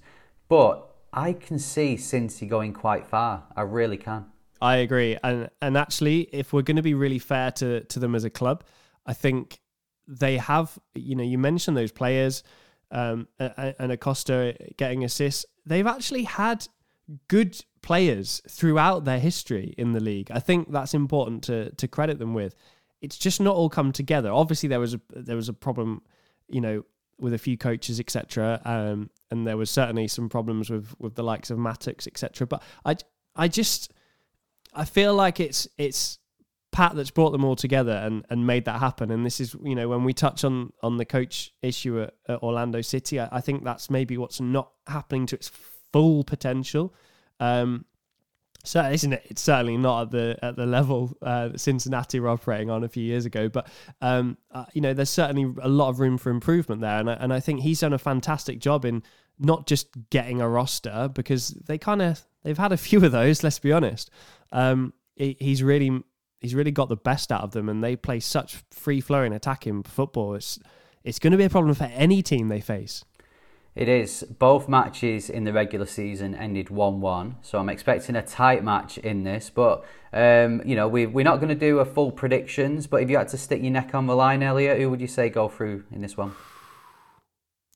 but 0.50 0.88
I 1.18 1.34
can 1.34 1.58
see 1.58 1.96
Cincy 1.96 2.48
going 2.48 2.74
quite 2.74 3.08
far. 3.08 3.44
I 3.56 3.62
really 3.62 3.98
can. 3.98 4.26
I 4.62 4.78
agree, 4.78 5.18
and 5.24 5.50
and 5.64 5.76
actually, 5.76 6.30
if 6.32 6.54
we're 6.54 6.62
going 6.62 6.78
to 6.78 6.84
be 6.84 6.94
really 6.94 7.18
fair 7.18 7.50
to 7.54 7.84
to 7.86 8.00
them 8.00 8.14
as 8.14 8.24
a 8.24 8.30
club, 8.30 8.64
I 9.04 9.14
think 9.14 9.60
they 10.08 10.38
have. 10.38 10.78
You 10.94 11.16
know, 11.16 11.24
you 11.24 11.40
mentioned 11.40 11.76
those 11.76 11.92
players, 11.92 12.44
um, 12.92 13.28
and 13.40 13.92
Acosta 13.92 14.56
getting 14.78 15.04
assists. 15.04 15.44
They've 15.66 15.88
actually 15.88 16.24
had 16.24 16.68
good 17.28 17.60
players 17.82 18.42
throughout 18.48 19.06
their 19.06 19.20
history 19.20 19.74
in 19.76 19.94
the 19.94 20.00
league. 20.00 20.30
I 20.30 20.40
think 20.40 20.72
that's 20.72 20.94
important 20.94 21.44
to 21.46 21.72
to 21.72 21.88
credit 21.88 22.20
them 22.20 22.36
with. 22.36 22.54
It's 23.02 23.18
just 23.18 23.42
not 23.42 23.56
all 23.56 23.70
come 23.70 23.92
together. 23.92 24.32
Obviously, 24.32 24.70
there 24.70 24.80
was 24.80 24.94
a 24.94 25.02
there 25.10 25.36
was 25.36 25.50
a 25.50 25.54
problem, 25.54 26.04
you 26.48 26.62
know, 26.62 26.84
with 27.20 27.34
a 27.34 27.38
few 27.38 27.58
coaches, 27.58 28.00
etc. 28.00 28.62
Um, 28.66 29.10
and 29.32 29.46
there 29.46 29.58
was 29.58 29.70
certainly 29.70 30.08
some 30.08 30.30
problems 30.30 30.70
with 30.70 30.94
with 31.00 31.16
the 31.16 31.24
likes 31.24 31.50
of 31.50 31.58
Mattocks, 31.58 32.08
etc. 32.08 32.48
But 32.48 32.64
I 32.86 32.96
I 33.36 33.48
just 33.48 33.94
I 34.74 34.86
feel 34.86 35.14
like 35.14 35.40
it's 35.40 35.68
it's 35.78 36.20
Pat 36.72 36.96
that's 36.96 37.12
brought 37.12 37.32
them 37.32 37.44
all 37.44 37.56
together 37.56 37.94
and, 37.94 38.26
and 38.30 38.46
made 38.46 38.66
that 38.66 38.80
happen. 38.80 39.10
And 39.10 39.26
this 39.26 39.40
is, 39.40 39.56
you 39.64 39.74
know, 39.74 39.88
when 39.90 40.04
we 40.04 40.14
touch 40.14 40.44
on 40.44 40.72
on 40.84 40.98
the 40.98 41.06
coach 41.06 41.52
issue 41.62 42.02
at, 42.04 42.14
at 42.28 42.44
Orlando 42.44 42.82
City, 42.82 43.20
I, 43.20 43.30
I, 43.32 43.42
think 43.42 43.64
that's 43.64 43.90
maybe 43.90 44.18
what's 44.18 44.40
not 44.40 44.72
happening 44.86 45.26
to 45.28 45.36
its 45.36 45.50
full 45.92 46.24
potential. 46.24 46.94
Um, 47.40 47.86
so 48.64 48.82
isn't 48.82 49.14
it? 49.14 49.24
It's 49.26 49.42
certainly 49.42 49.78
not 49.78 50.04
at 50.04 50.12
the 50.12 50.40
at 50.42 50.56
the 50.56 50.66
level 50.66 51.16
uh, 51.22 51.50
Cincinnati 51.56 52.20
were 52.20 52.30
operating 52.30 52.70
on 52.70 52.84
a 52.84 52.90
few 52.90 53.04
years 53.04 53.26
ago, 53.26 53.50
but 53.50 53.68
um, 54.02 54.38
uh, 54.52 54.66
you 54.74 54.82
know, 54.82 54.94
there's 54.94 55.10
certainly 55.10 55.54
a 55.62 55.70
lot 55.70 55.90
of 55.90 56.00
room 56.00 56.18
for 56.18 56.30
improvement 56.30 56.82
there, 56.82 57.00
and 57.00 57.10
I, 57.10 57.14
and 57.14 57.34
I 57.34 57.40
think 57.40 57.62
he's 57.62 57.80
done 57.80 57.94
a 57.94 57.98
fantastic 57.98 58.60
job 58.60 58.84
in 58.86 59.04
not 59.40 59.68
just 59.68 59.88
getting 60.10 60.42
a 60.42 60.50
roster 60.50 61.10
because 61.14 61.50
they 61.50 61.78
kind 61.78 62.02
of 62.02 62.26
they've 62.44 62.58
had 62.58 62.72
a 62.72 62.78
few 62.78 63.04
of 63.06 63.12
those. 63.12 63.44
Let's 63.44 63.60
be 63.60 63.72
honest. 63.72 64.10
Um, 64.52 64.94
he, 65.16 65.38
he's 65.40 65.64
really 65.64 66.04
he's 66.40 66.56
really 66.56 66.72
got 66.72 66.90
the 66.90 66.98
best 66.98 67.32
out 67.32 67.42
of 67.42 67.52
them, 67.52 67.70
and 67.70 67.84
they 67.84 67.96
play 67.96 68.20
such 68.20 68.64
free 68.72 69.02
flowing 69.02 69.34
attacking 69.34 69.84
football. 69.84 70.36
It's 70.36 70.60
it's 71.04 71.20
going 71.20 71.32
to 71.32 71.38
be 71.38 71.46
a 71.46 71.50
problem 71.50 71.74
for 71.74 71.86
any 71.86 72.22
team 72.22 72.48
they 72.48 72.62
face. 72.62 73.04
It 73.78 73.88
is. 73.88 74.24
Both 74.40 74.68
matches 74.68 75.30
in 75.30 75.44
the 75.44 75.54
regular 75.54 75.86
season 75.86 76.34
ended 76.34 76.72
1 76.72 77.00
1. 77.00 77.36
So 77.44 77.60
I'm 77.60 77.70
expecting 77.70 78.16
a 78.16 78.24
tight 78.24 78.64
match 78.64 78.98
in 78.98 79.24
this. 79.24 79.52
But, 79.54 79.86
um, 80.12 80.64
you 80.66 80.76
know, 80.76 80.88
we, 80.88 81.06
we're 81.06 81.24
not 81.24 81.38
going 81.38 81.50
to 81.50 81.56
do 81.56 81.78
a 81.78 81.86
full 81.86 82.12
predictions. 82.12 82.88
But 82.88 83.04
if 83.04 83.10
you 83.12 83.18
had 83.20 83.28
to 83.28 83.38
stick 83.38 83.62
your 83.62 83.70
neck 83.70 83.94
on 83.94 84.08
the 84.08 84.16
line, 84.16 84.42
Elliot, 84.42 84.80
who 84.80 84.90
would 84.90 85.00
you 85.00 85.06
say 85.06 85.30
go 85.30 85.48
through 85.48 85.84
in 85.92 86.02
this 86.02 86.18
one? 86.18 86.34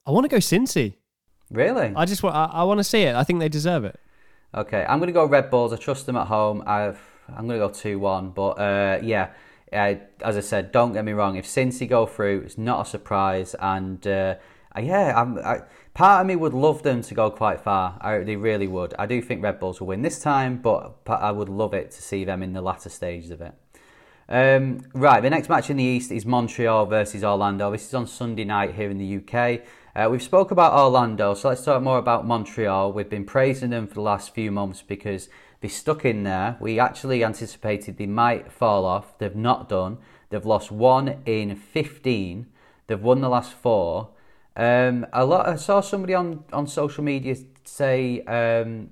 I 0.04 0.10
want 0.10 0.24
to 0.24 0.28
go 0.28 0.38
Cincy. 0.38 0.96
Really? 1.52 1.94
I 1.96 2.06
just 2.06 2.24
want, 2.24 2.36
I, 2.36 2.46
I 2.46 2.64
want 2.64 2.80
to 2.80 2.84
see 2.84 3.04
it. 3.04 3.14
I 3.14 3.24
think 3.24 3.40
they 3.40 3.50
deserve 3.50 3.86
it. 3.86 4.00
Okay. 4.56 4.84
I'm 4.90 4.98
going 4.98 5.08
to 5.08 5.14
go 5.14 5.26
Red 5.26 5.52
Bulls. 5.52 5.72
I 5.72 5.76
trust 5.76 6.08
them 6.08 6.18
at 6.18 6.26
home. 6.26 6.64
I've, 6.66 7.00
I'm 7.30 7.48
going 7.48 7.60
to 7.60 7.68
go 7.68 7.72
2 7.72 8.00
1. 8.00 8.32
But, 8.32 8.50
uh, 8.54 9.00
yeah. 9.04 9.34
Uh, 9.72 9.96
as 10.22 10.36
I 10.36 10.42
said, 10.42 10.72
don't 10.72 10.94
get 10.94 11.06
me 11.06 11.12
wrong. 11.12 11.36
If 11.36 11.46
Cincy 11.46 11.88
go 11.88 12.08
through, 12.08 12.42
it's 12.42 12.58
not 12.58 12.88
a 12.88 12.90
surprise. 12.90 13.56
And, 13.60 14.06
uh, 14.08 14.36
yeah, 14.80 15.20
I'm. 15.20 15.38
I, 15.40 15.62
Part 15.94 16.22
of 16.22 16.28
me 16.28 16.38
would 16.38 16.54
love 16.54 16.84
them 16.84 17.02
to 17.02 17.14
go 17.14 17.30
quite 17.30 17.60
far. 17.60 17.98
I, 18.00 18.20
they 18.20 18.38
really 18.38 18.68
would. 18.68 18.94
I 18.98 19.06
do 19.06 19.22
think 19.22 19.44
Red 19.44 19.60
Bulls 19.60 19.82
will 19.82 19.88
win 19.88 20.04
this 20.04 20.20
time, 20.20 20.58
but 20.58 20.96
I 21.06 21.32
would 21.32 21.50
love 21.50 21.74
it 21.74 21.92
to 21.92 22.02
see 22.02 22.24
them 22.24 22.42
in 22.42 22.54
the 22.54 22.62
latter 22.62 22.88
stages 22.88 23.30
of 23.30 23.42
it. 23.42 23.54
Um, 24.30 24.80
right, 24.94 25.20
the 25.20 25.30
next 25.30 25.50
match 25.50 25.70
in 25.70 25.76
the 25.76 25.84
East 25.84 26.10
is 26.10 26.26
Montreal 26.26 26.86
versus 26.86 27.26
Orlando. 27.26 27.70
This 27.72 27.86
is 27.86 27.94
on 27.94 28.08
Sunday 28.08 28.46
night 28.46 28.76
here 28.76 28.90
in 28.90 28.98
the 28.98 29.18
UK. 29.18 29.64
Uh, 29.94 30.10
we've 30.10 30.24
spoke 30.24 30.52
about 30.52 30.72
Orlando, 30.72 31.34
so 31.34 31.50
let's 31.50 31.66
talk 31.66 31.84
more 31.84 31.98
about 31.98 32.26
Montreal. 32.26 32.94
We've 32.94 33.10
been 33.10 33.26
praising 33.26 33.72
them 33.72 33.88
for 33.88 33.96
the 33.96 34.02
last 34.02 34.34
few 34.34 34.50
months 34.50 34.82
because 34.82 35.28
they 35.60 35.68
stuck 35.68 36.06
in 36.06 36.24
there. 36.24 36.56
We 36.62 36.80
actually 36.80 37.26
anticipated 37.26 37.98
they 37.98 38.06
might 38.06 38.50
fall 38.50 38.86
off. 38.86 39.18
They've 39.18 39.36
not 39.36 39.68
done. 39.68 39.98
They've 40.30 40.46
lost 40.46 40.72
one 40.72 41.22
in 41.26 41.54
15. 41.58 42.48
They've 42.88 43.02
won 43.02 43.20
the 43.20 43.28
last 43.28 43.52
four. 43.52 44.12
Um, 44.56 45.06
a 45.14 45.26
lot. 45.26 45.48
I 45.48 45.56
saw 45.56 45.82
somebody 45.82 46.14
on, 46.14 46.44
on 46.52 46.68
social 46.68 47.04
media 47.04 47.36
say 47.64 48.22
um, 48.24 48.92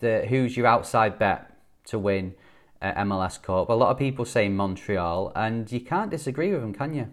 that 0.00 0.26
who's 0.28 0.56
your 0.56 0.66
outside 0.66 1.18
bet 1.18 1.52
to 1.86 1.98
win 1.98 2.34
uh, 2.82 2.92
MLS 3.04 3.40
Cup. 3.40 3.68
A 3.68 3.72
lot 3.72 3.90
of 3.90 3.98
people 3.98 4.24
say 4.24 4.48
Montreal, 4.48 5.32
and 5.34 5.70
you 5.70 5.80
can't 5.80 6.10
disagree 6.10 6.52
with 6.52 6.60
them, 6.60 6.72
can 6.72 6.94
you? 6.94 7.08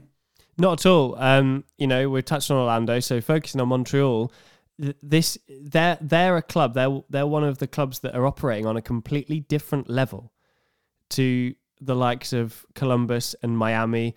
Not 0.57 0.81
at 0.81 0.85
all. 0.85 1.15
Um, 1.17 1.63
you 1.77 1.88
know, 1.88 2.09
we've 2.09 2.25
touched 2.25 2.51
on 2.51 2.57
Orlando, 2.57 3.00
so 3.00 3.21
focusing 3.21 3.62
on 3.62 3.69
Montreal. 3.69 4.31
This 5.01 5.38
they're 5.47 5.97
they're 6.01 6.38
a 6.38 6.41
club. 6.41 6.73
They're 6.73 7.01
they're 7.09 7.27
one 7.27 7.43
of 7.43 7.59
the 7.59 7.67
clubs 7.67 8.00
that 8.00 8.15
are 8.15 8.25
operating 8.25 8.65
on 8.65 8.75
a 8.75 8.81
completely 8.81 9.39
different 9.41 9.89
level 9.89 10.31
to 11.12 11.53
the 11.79 11.95
likes 11.95 12.33
of 12.33 12.65
Columbus 12.75 13.35
and 13.43 13.57
Miami. 13.57 14.15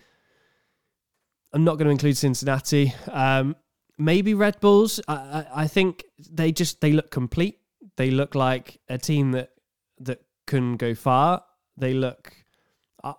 I'm 1.53 1.63
not 1.63 1.77
going 1.77 1.85
to 1.85 1.91
include 1.91 2.17
Cincinnati. 2.17 2.93
Um, 3.11 3.55
maybe 3.97 4.33
Red 4.33 4.59
Bulls. 4.59 4.99
I, 5.07 5.45
I 5.53 5.67
think 5.67 6.05
they 6.29 6.51
just 6.51 6.81
they 6.81 6.91
look 6.91 7.11
complete. 7.11 7.59
They 7.95 8.11
look 8.11 8.35
like 8.35 8.79
a 8.89 8.97
team 8.97 9.31
that 9.31 9.51
that 9.99 10.21
can 10.45 10.77
go 10.77 10.95
far. 10.95 11.43
They 11.77 11.93
look. 11.93 12.33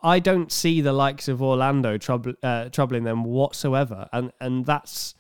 I 0.02 0.18
don't 0.18 0.52
see 0.52 0.80
the 0.80 0.92
likes 0.92 1.28
of 1.28 1.40
Orlando 1.40 1.96
trouble, 1.96 2.34
uh, 2.42 2.68
troubling 2.68 3.04
them 3.04 3.24
whatsoever, 3.24 4.08
and 4.12 4.32
and 4.40 4.66
that's 4.66 5.14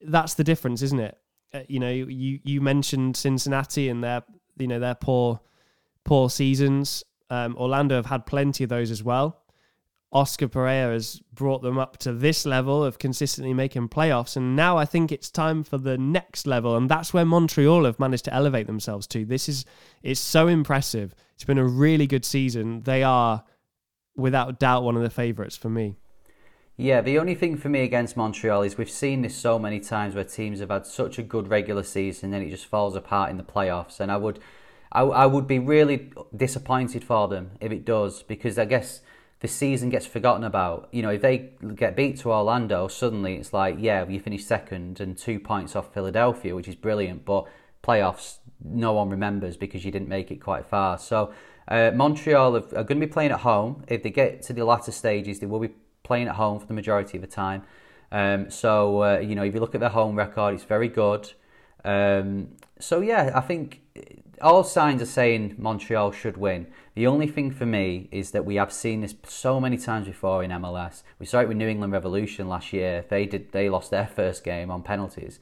that's 0.00 0.34
the 0.34 0.44
difference, 0.44 0.82
isn't 0.82 1.00
it? 1.00 1.18
Uh, 1.52 1.60
you 1.68 1.80
know, 1.80 1.90
you 1.90 2.40
you 2.44 2.60
mentioned 2.60 3.16
Cincinnati 3.16 3.88
and 3.88 4.04
their 4.04 4.22
you 4.58 4.68
know 4.68 4.78
their 4.78 4.94
poor 4.94 5.40
poor 6.04 6.30
seasons. 6.30 7.04
Um, 7.30 7.56
Orlando 7.56 7.96
have 7.96 8.06
had 8.06 8.26
plenty 8.26 8.64
of 8.64 8.70
those 8.70 8.90
as 8.90 9.02
well. 9.02 9.42
Oscar 10.16 10.48
Pareja 10.48 10.94
has 10.94 11.20
brought 11.34 11.60
them 11.60 11.76
up 11.76 11.98
to 11.98 12.10
this 12.10 12.46
level 12.46 12.82
of 12.82 12.98
consistently 12.98 13.52
making 13.52 13.90
playoffs. 13.90 14.34
And 14.34 14.56
now 14.56 14.78
I 14.78 14.86
think 14.86 15.12
it's 15.12 15.30
time 15.30 15.62
for 15.62 15.76
the 15.76 15.98
next 15.98 16.46
level. 16.46 16.74
And 16.74 16.88
that's 16.88 17.12
where 17.12 17.26
Montreal 17.26 17.84
have 17.84 18.00
managed 18.00 18.24
to 18.24 18.32
elevate 18.32 18.66
themselves 18.66 19.06
to. 19.08 19.26
This 19.26 19.46
is 19.46 19.66
it's 20.02 20.18
so 20.18 20.48
impressive. 20.48 21.14
It's 21.34 21.44
been 21.44 21.58
a 21.58 21.66
really 21.66 22.06
good 22.06 22.24
season. 22.24 22.80
They 22.84 23.02
are, 23.02 23.44
without 24.16 24.58
doubt, 24.58 24.84
one 24.84 24.96
of 24.96 25.02
the 25.02 25.10
favourites 25.10 25.54
for 25.54 25.68
me. 25.68 25.96
Yeah, 26.78 27.02
the 27.02 27.18
only 27.18 27.34
thing 27.34 27.58
for 27.58 27.68
me 27.68 27.82
against 27.82 28.16
Montreal 28.16 28.62
is 28.62 28.78
we've 28.78 28.88
seen 28.88 29.20
this 29.20 29.36
so 29.36 29.58
many 29.58 29.80
times 29.80 30.14
where 30.14 30.24
teams 30.24 30.60
have 30.60 30.70
had 30.70 30.86
such 30.86 31.18
a 31.18 31.22
good 31.22 31.48
regular 31.48 31.82
season 31.82 32.28
and 32.28 32.34
then 32.34 32.40
it 32.40 32.50
just 32.50 32.64
falls 32.64 32.96
apart 32.96 33.30
in 33.30 33.36
the 33.36 33.42
playoffs. 33.42 34.00
And 34.00 34.10
I 34.10 34.16
would, 34.16 34.40
I, 34.90 35.02
I 35.02 35.26
would 35.26 35.46
be 35.46 35.58
really 35.58 36.10
disappointed 36.34 37.04
for 37.04 37.28
them 37.28 37.50
if 37.60 37.70
it 37.70 37.84
does 37.84 38.22
because 38.22 38.58
I 38.58 38.64
guess 38.64 39.02
the 39.40 39.48
season 39.48 39.90
gets 39.90 40.06
forgotten 40.06 40.44
about. 40.44 40.88
You 40.92 41.02
know, 41.02 41.10
if 41.10 41.22
they 41.22 41.50
get 41.74 41.94
beat 41.96 42.18
to 42.20 42.32
Orlando, 42.32 42.88
suddenly 42.88 43.36
it's 43.36 43.52
like, 43.52 43.76
yeah, 43.78 44.06
you 44.08 44.20
finish 44.20 44.44
second 44.44 45.00
and 45.00 45.16
two 45.16 45.38
points 45.38 45.76
off 45.76 45.92
Philadelphia, 45.92 46.54
which 46.54 46.68
is 46.68 46.74
brilliant. 46.74 47.24
But 47.24 47.46
playoffs, 47.82 48.38
no 48.64 48.94
one 48.94 49.10
remembers 49.10 49.56
because 49.56 49.84
you 49.84 49.90
didn't 49.90 50.08
make 50.08 50.30
it 50.30 50.36
quite 50.36 50.66
far. 50.66 50.98
So 50.98 51.32
uh, 51.68 51.90
Montreal 51.94 52.56
are, 52.56 52.78
are 52.78 52.84
going 52.84 53.00
to 53.00 53.06
be 53.06 53.12
playing 53.12 53.32
at 53.32 53.40
home. 53.40 53.84
If 53.88 54.02
they 54.02 54.10
get 54.10 54.42
to 54.42 54.52
the 54.52 54.64
latter 54.64 54.92
stages, 54.92 55.40
they 55.40 55.46
will 55.46 55.60
be 55.60 55.74
playing 56.02 56.28
at 56.28 56.36
home 56.36 56.58
for 56.58 56.66
the 56.66 56.74
majority 56.74 57.18
of 57.18 57.20
the 57.20 57.28
time. 57.28 57.62
Um, 58.12 58.50
so 58.50 59.02
uh, 59.02 59.18
you 59.18 59.34
know, 59.34 59.42
if 59.42 59.52
you 59.52 59.60
look 59.60 59.74
at 59.74 59.80
their 59.80 59.90
home 59.90 60.16
record, 60.16 60.54
it's 60.54 60.64
very 60.64 60.88
good. 60.88 61.30
Um, 61.84 62.48
so 62.78 63.00
yeah, 63.00 63.32
I 63.34 63.40
think 63.40 63.82
all 64.40 64.64
signs 64.64 65.02
are 65.02 65.06
saying 65.06 65.54
Montreal 65.58 66.12
should 66.12 66.36
win. 66.36 66.66
The 66.94 67.06
only 67.06 67.26
thing 67.26 67.50
for 67.50 67.66
me 67.66 68.08
is 68.10 68.30
that 68.30 68.44
we 68.44 68.56
have 68.56 68.72
seen 68.72 69.00
this 69.00 69.14
so 69.24 69.60
many 69.60 69.76
times 69.76 70.06
before 70.06 70.42
in 70.42 70.50
MLS. 70.50 71.02
We 71.18 71.26
saw 71.26 71.40
it 71.40 71.48
with 71.48 71.56
New 71.56 71.68
England 71.68 71.92
Revolution 71.92 72.48
last 72.48 72.72
year. 72.72 73.04
They 73.08 73.26
did 73.26 73.52
they 73.52 73.68
lost 73.68 73.90
their 73.90 74.06
first 74.06 74.44
game 74.44 74.70
on 74.70 74.82
penalties. 74.82 75.40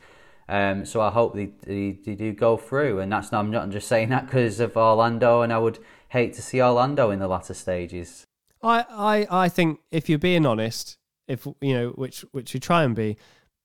Um, 0.48 0.84
so 0.84 1.00
I 1.00 1.10
hope 1.10 1.34
they, 1.34 1.46
they, 1.62 1.92
they, 2.04 2.14
do 2.14 2.32
go 2.32 2.58
through, 2.58 3.00
and 3.00 3.10
that's 3.10 3.32
not, 3.32 3.40
I'm 3.40 3.50
not 3.50 3.70
just 3.70 3.88
saying 3.88 4.10
that 4.10 4.26
because 4.26 4.60
of 4.60 4.76
Orlando, 4.76 5.40
and 5.40 5.50
I 5.50 5.58
would 5.58 5.78
hate 6.10 6.34
to 6.34 6.42
see 6.42 6.60
Orlando 6.60 7.10
in 7.10 7.18
the 7.18 7.28
latter 7.28 7.54
stages. 7.54 8.26
I, 8.62 8.84
I, 8.90 9.44
I 9.44 9.48
think 9.48 9.80
if 9.90 10.10
you're 10.10 10.18
being 10.18 10.44
honest, 10.44 10.98
if 11.28 11.46
you 11.60 11.74
know 11.74 11.88
which 11.90 12.24
which 12.32 12.52
you 12.52 12.60
try 12.60 12.84
and 12.84 12.94
be, 12.94 13.16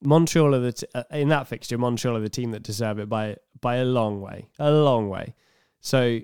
Montreal 0.01 0.55
are 0.55 0.59
the 0.59 0.73
t- 0.73 0.87
uh, 0.95 1.03
in 1.11 1.29
that 1.29 1.47
fixture. 1.47 1.77
Montreal 1.77 2.17
are 2.17 2.21
the 2.21 2.29
team 2.29 2.51
that 2.51 2.63
deserve 2.63 2.99
it 2.99 3.09
by 3.09 3.35
by 3.59 3.75
a 3.77 3.85
long 3.85 4.21
way, 4.21 4.47
a 4.57 4.71
long 4.71 5.09
way. 5.09 5.35
So 5.81 6.19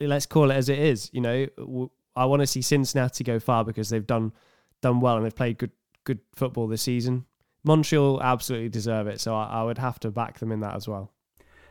let's 0.00 0.26
call 0.26 0.50
it 0.50 0.54
as 0.54 0.68
it 0.68 0.78
is. 0.78 1.10
You 1.12 1.20
know, 1.20 1.90
I 2.16 2.24
want 2.24 2.40
to 2.40 2.46
see 2.46 2.62
Cincinnati 2.62 3.24
go 3.24 3.38
far 3.38 3.64
because 3.64 3.90
they've 3.90 4.06
done 4.06 4.32
done 4.80 5.00
well 5.00 5.16
and 5.16 5.24
they've 5.24 5.34
played 5.34 5.58
good 5.58 5.72
good 6.04 6.20
football 6.34 6.66
this 6.66 6.82
season. 6.82 7.26
Montreal 7.62 8.22
absolutely 8.22 8.70
deserve 8.70 9.06
it, 9.06 9.20
so 9.20 9.34
I, 9.34 9.44
I 9.44 9.62
would 9.64 9.78
have 9.78 10.00
to 10.00 10.10
back 10.10 10.38
them 10.38 10.50
in 10.50 10.60
that 10.60 10.74
as 10.74 10.88
well. 10.88 11.12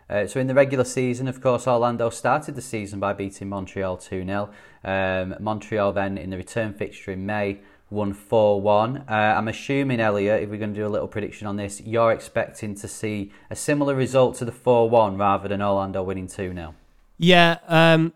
Uh, 0.09 0.25
so 0.25 0.39
in 0.39 0.47
the 0.47 0.55
regular 0.55 0.83
season, 0.83 1.27
of 1.27 1.39
course, 1.39 1.67
Orlando 1.67 2.09
started 2.09 2.55
the 2.55 2.61
season 2.61 2.99
by 2.99 3.13
beating 3.13 3.49
Montreal 3.49 3.97
2 3.97 4.25
0. 4.25 4.49
Um, 4.83 5.35
Montreal 5.39 5.93
then 5.93 6.17
in 6.17 6.31
the 6.31 6.37
return 6.37 6.73
fixture 6.73 7.11
in 7.11 7.25
May 7.25 7.59
won 7.89 8.13
4 8.13 8.61
1. 8.61 9.05
Uh, 9.07 9.11
I'm 9.11 9.47
assuming, 9.47 9.99
Elliot, 9.99 10.43
if 10.43 10.49
we're 10.49 10.57
going 10.57 10.73
to 10.73 10.79
do 10.79 10.85
a 10.85 10.89
little 10.89 11.07
prediction 11.07 11.47
on 11.47 11.55
this, 11.55 11.81
you're 11.81 12.11
expecting 12.11 12.75
to 12.75 12.87
see 12.87 13.31
a 13.49 13.55
similar 13.55 13.95
result 13.95 14.35
to 14.37 14.45
the 14.45 14.51
4 14.51 14.89
1 14.89 15.17
rather 15.17 15.47
than 15.47 15.61
Orlando 15.61 16.03
winning 16.03 16.27
2 16.27 16.53
0. 16.53 16.75
Yeah, 17.17 17.57
um, 17.67 18.13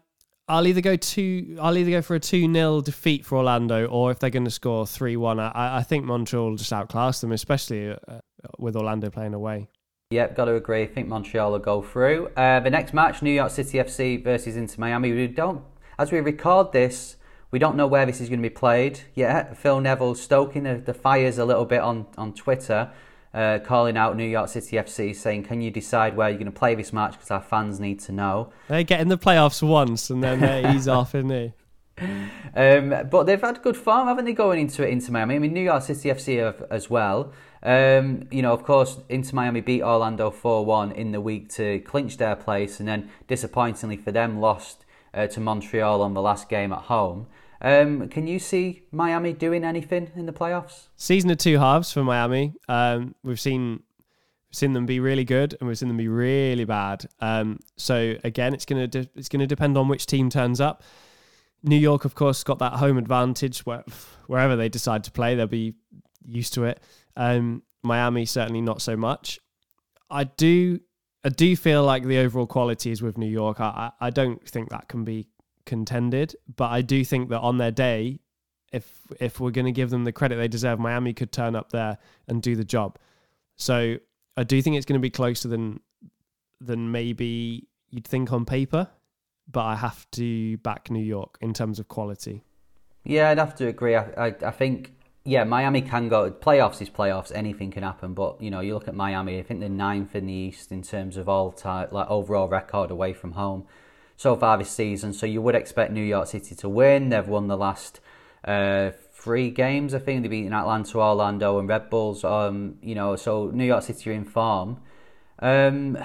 I'll 0.47 0.67
either 0.67 0.81
go 0.81 0.95
two. 0.95 1.57
I'll 1.61 1.77
either 1.77 1.91
go 1.91 2.01
for 2.01 2.15
a 2.15 2.19
two 2.19 2.51
0 2.51 2.81
defeat 2.81 3.25
for 3.25 3.37
Orlando, 3.37 3.85
or 3.85 4.11
if 4.11 4.19
they're 4.19 4.29
going 4.29 4.45
to 4.45 4.51
score 4.51 4.85
three 4.85 5.15
one, 5.17 5.39
I, 5.39 5.77
I 5.77 5.83
think 5.83 6.05
Montreal 6.05 6.55
just 6.55 6.73
outclass 6.73 7.21
them, 7.21 7.31
especially 7.31 7.91
uh, 7.91 8.19
with 8.57 8.75
Orlando 8.75 9.09
playing 9.09 9.33
away. 9.33 9.67
Yep, 10.11 10.35
got 10.35 10.45
to 10.45 10.55
agree. 10.55 10.83
I 10.83 10.87
think 10.87 11.07
Montreal 11.07 11.51
will 11.51 11.59
go 11.59 11.81
through. 11.81 12.27
Uh, 12.37 12.59
the 12.59 12.69
next 12.69 12.93
match, 12.93 13.21
New 13.21 13.31
York 13.31 13.51
City 13.51 13.79
FC 13.79 14.23
versus 14.23 14.55
Inter 14.55 14.75
Miami. 14.77 15.11
We 15.11 15.27
don't, 15.27 15.63
as 15.97 16.11
we 16.11 16.19
record 16.19 16.71
this, 16.71 17.15
we 17.53 17.59
don't 17.59 17.75
know 17.75 17.85
where 17.85 18.07
this 18.07 18.19
is 18.19 18.29
going 18.29 18.41
to 18.41 18.49
be 18.49 18.53
played 18.53 19.01
yet. 19.13 19.55
Phil 19.55 19.79
Neville 19.79 20.15
stoking 20.15 20.63
the, 20.63 20.79
the 20.79 20.93
fires 20.93 21.37
a 21.37 21.45
little 21.45 21.65
bit 21.65 21.81
on, 21.81 22.07
on 22.17 22.33
Twitter, 22.33 22.89
uh, 23.31 23.59
calling 23.63 23.95
out 23.95 24.17
New 24.17 24.25
York 24.25 24.49
City 24.49 24.75
FC, 24.75 25.15
saying, 25.15 25.43
Can 25.43 25.61
you 25.61 25.69
decide 25.69 26.17
where 26.17 26.29
you're 26.29 26.39
going 26.39 26.51
to 26.51 26.59
play 26.59 26.73
this 26.73 26.91
match? 26.91 27.11
Because 27.11 27.29
our 27.29 27.43
fans 27.43 27.79
need 27.79 27.99
to 28.01 28.11
know. 28.11 28.51
They 28.69 28.83
get 28.83 29.01
in 29.01 29.07
the 29.07 29.19
playoffs 29.19 29.61
once 29.61 30.09
and 30.09 30.23
then 30.23 30.73
he's 30.73 30.87
off, 30.87 31.13
isn't 31.13 31.29
he? 31.29 31.53
Um, 32.55 33.07
but 33.09 33.23
they've 33.23 33.41
had 33.41 33.63
good 33.63 33.75
form, 33.75 34.07
haven't 34.07 34.25
they, 34.25 34.33
going 34.33 34.59
into 34.59 34.83
it, 34.83 34.91
into 34.91 35.11
Miami? 35.11 35.35
I 35.35 35.39
mean, 35.39 35.53
New 35.53 35.61
York 35.61 35.81
City 35.81 36.09
FC 36.09 36.37
have, 36.37 36.63
as 36.69 36.87
well. 36.87 37.33
Um, 37.63 38.27
you 38.29 38.43
know, 38.43 38.53
of 38.53 38.63
course, 38.63 38.99
Inter 39.09 39.35
Miami 39.35 39.61
beat 39.61 39.81
Orlando 39.81 40.29
4 40.29 40.63
1 40.63 40.91
in 40.91 41.13
the 41.13 41.21
week 41.21 41.49
to 41.53 41.79
clinch 41.79 42.17
their 42.17 42.35
place, 42.35 42.79
and 42.79 42.87
then 42.87 43.09
disappointingly 43.27 43.97
for 43.97 44.11
them, 44.11 44.39
lost 44.39 44.85
uh, 45.15 45.25
to 45.27 45.39
Montreal 45.39 46.03
on 46.03 46.13
the 46.13 46.21
last 46.21 46.47
game 46.47 46.71
at 46.71 46.81
home. 46.81 47.25
Um, 47.63 48.09
can 48.09 48.27
you 48.27 48.39
see 48.39 48.83
Miami 48.91 49.31
doing 49.31 49.63
anything 49.63 50.11
in 50.15 50.25
the 50.25 50.33
playoffs? 50.33 50.87
Season 50.97 51.31
of 51.31 51.37
two 51.37 51.57
halves 51.57 51.93
for 51.93 52.03
Miami. 52.03 52.53
Um, 52.67 53.15
we've 53.23 53.39
seen 53.39 53.83
seen 54.51 54.73
them 54.73 54.85
be 54.85 54.99
really 54.99 55.23
good 55.23 55.55
and 55.59 55.67
we've 55.67 55.77
seen 55.79 55.87
them 55.87 55.97
be 55.97 56.07
really 56.07 56.65
bad. 56.65 57.05
Um, 57.19 57.59
so 57.75 58.15
again, 58.23 58.53
it's 58.53 58.65
gonna 58.65 58.87
de- 58.87 59.09
it's 59.15 59.29
gonna 59.29 59.47
depend 59.47 59.77
on 59.77 59.87
which 59.87 60.05
team 60.05 60.29
turns 60.29 60.59
up. 60.61 60.83
New 61.63 61.77
York, 61.77 62.03
of 62.03 62.13
course, 62.13 62.43
got 62.43 62.59
that 62.59 62.73
home 62.73 62.97
advantage 62.97 63.65
where 63.65 63.83
wherever 64.27 64.55
they 64.55 64.67
decide 64.67 65.03
to 65.05 65.11
play, 65.11 65.33
they'll 65.33 65.47
be 65.47 65.73
used 66.25 66.53
to 66.55 66.65
it. 66.65 66.81
Um, 67.15 67.63
Miami 67.81 68.25
certainly 68.25 68.61
not 68.61 68.81
so 68.81 68.97
much. 68.97 69.39
I 70.09 70.25
do 70.25 70.79
I 71.23 71.29
do 71.29 71.55
feel 71.55 71.83
like 71.85 72.03
the 72.03 72.17
overall 72.17 72.45
quality 72.45 72.91
is 72.91 73.01
with 73.01 73.17
New 73.17 73.29
York. 73.29 73.61
I 73.61 73.91
I 74.01 74.09
don't 74.09 74.45
think 74.47 74.69
that 74.69 74.89
can 74.89 75.05
be 75.05 75.27
contended, 75.65 76.35
but 76.55 76.71
I 76.71 76.81
do 76.81 77.03
think 77.03 77.29
that 77.29 77.39
on 77.39 77.57
their 77.57 77.71
day, 77.71 78.19
if 78.71 79.01
if 79.19 79.39
we're 79.39 79.51
going 79.51 79.65
to 79.65 79.71
give 79.71 79.89
them 79.89 80.03
the 80.03 80.11
credit 80.11 80.35
they 80.35 80.47
deserve, 80.47 80.79
Miami 80.79 81.13
could 81.13 81.31
turn 81.31 81.55
up 81.55 81.71
there 81.71 81.97
and 82.27 82.41
do 82.41 82.55
the 82.55 82.63
job. 82.63 82.97
So 83.55 83.97
I 84.35 84.43
do 84.43 84.61
think 84.61 84.75
it's 84.75 84.85
going 84.85 84.99
to 84.99 85.01
be 85.01 85.09
closer 85.09 85.47
than 85.47 85.79
than 86.59 86.91
maybe 86.91 87.67
you'd 87.89 88.07
think 88.07 88.31
on 88.31 88.45
paper, 88.45 88.89
but 89.49 89.63
I 89.63 89.75
have 89.75 90.09
to 90.11 90.57
back 90.57 90.89
New 90.89 91.03
York 91.03 91.37
in 91.41 91.53
terms 91.53 91.79
of 91.79 91.87
quality. 91.87 92.43
Yeah, 93.03 93.29
I'd 93.29 93.37
have 93.37 93.55
to 93.55 93.67
agree. 93.67 93.95
I, 93.95 94.27
I, 94.27 94.35
I 94.45 94.51
think 94.51 94.93
yeah, 95.25 95.43
Miami 95.43 95.81
can 95.81 96.09
go 96.09 96.31
playoffs 96.31 96.81
is 96.81 96.89
playoffs. 96.89 97.31
Anything 97.33 97.69
can 97.69 97.83
happen, 97.83 98.13
but 98.13 98.41
you 98.41 98.49
know 98.49 98.59
you 98.59 98.73
look 98.73 98.87
at 98.87 98.95
Miami. 98.95 99.37
I 99.37 99.43
think 99.43 99.59
they're 99.59 99.69
ninth 99.69 100.15
in 100.15 100.25
the 100.25 100.33
East 100.33 100.71
in 100.71 100.81
terms 100.81 101.15
of 101.15 101.29
all 101.29 101.51
time 101.51 101.89
like 101.91 102.09
overall 102.09 102.47
record 102.47 102.89
away 102.89 103.13
from 103.13 103.33
home 103.33 103.67
so 104.17 104.35
far 104.35 104.57
this 104.57 104.71
season. 104.71 105.13
So 105.13 105.25
you 105.25 105.41
would 105.41 105.55
expect 105.55 105.91
New 105.91 106.03
York 106.03 106.27
City 106.27 106.55
to 106.55 106.69
win. 106.69 107.09
They've 107.09 107.27
won 107.27 107.47
the 107.47 107.57
last 107.57 107.99
uh, 108.45 108.91
three 109.13 109.49
games. 109.49 109.93
I 109.93 109.99
think 109.99 110.21
they've 110.21 110.31
beaten 110.31 110.53
Atlanta, 110.53 110.97
Orlando, 110.99 111.59
and 111.59 111.67
Red 111.67 111.89
Bulls. 111.89 112.23
Um, 112.23 112.77
you 112.81 112.95
know, 112.95 113.15
so 113.15 113.49
New 113.53 113.65
York 113.65 113.83
City 113.83 114.09
are 114.09 114.13
in 114.13 114.25
form. 114.25 114.79
Um, 115.39 115.97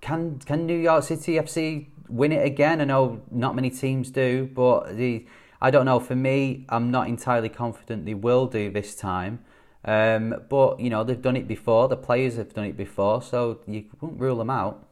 can 0.00 0.38
can 0.38 0.66
New 0.66 0.78
York 0.78 1.04
City 1.04 1.34
FC 1.34 1.86
win 2.08 2.32
it 2.32 2.44
again? 2.44 2.80
I 2.80 2.84
know 2.84 3.22
not 3.30 3.54
many 3.54 3.70
teams 3.70 4.10
do, 4.10 4.48
but 4.52 4.96
the 4.96 5.26
I 5.60 5.70
don't 5.70 5.86
know. 5.86 6.00
For 6.00 6.14
me, 6.14 6.66
I'm 6.68 6.90
not 6.90 7.08
entirely 7.08 7.48
confident 7.48 8.04
they 8.04 8.14
will 8.14 8.46
do 8.46 8.70
this 8.70 8.94
time. 8.94 9.44
Um, 9.86 10.34
but 10.48 10.80
you 10.80 10.88
know 10.90 11.04
they've 11.04 11.20
done 11.20 11.36
it 11.36 11.46
before. 11.48 11.88
The 11.88 11.96
players 11.96 12.36
have 12.36 12.54
done 12.54 12.66
it 12.66 12.76
before, 12.76 13.22
so 13.22 13.60
you 13.66 13.84
wouldn't 14.00 14.20
rule 14.20 14.36
them 14.36 14.50
out. 14.50 14.86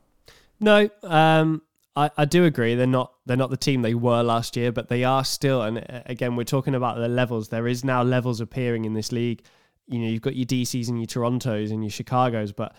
No, 0.61 0.89
um, 1.03 1.63
I, 1.95 2.11
I 2.17 2.25
do 2.25 2.45
agree 2.45 2.75
they're 2.75 2.87
not 2.87 3.13
they're 3.27 3.37
not 3.37 3.51
the 3.51 3.57
team 3.57 3.83
they 3.83 3.95
were 3.95 4.23
last 4.23 4.57
year, 4.57 4.73
but 4.73 4.89
they 4.89 5.05
are 5.05 5.25
still. 5.25 5.63
And 5.63 5.79
uh, 5.79 6.03
again, 6.07 6.37
we're 6.37 6.45
talking 6.45 6.75
about 6.75 6.97
the 6.97 7.09
levels. 7.09 7.49
There 7.49 7.69
is 7.69 7.85
now 7.85 8.03
levels 8.03 8.41
appearing 8.41 8.85
in 8.85 8.95
this 8.95 9.13
league. 9.13 9.43
You 9.87 9.99
know, 9.99 10.09
you've 10.09 10.23
got 10.23 10.37
your 10.37 10.47
DCs 10.47 10.89
and 10.89 10.99
your 10.99 11.07
Torontos 11.07 11.71
and 11.71 11.83
your 11.83 11.91
Chicago's, 11.91 12.53
but 12.53 12.75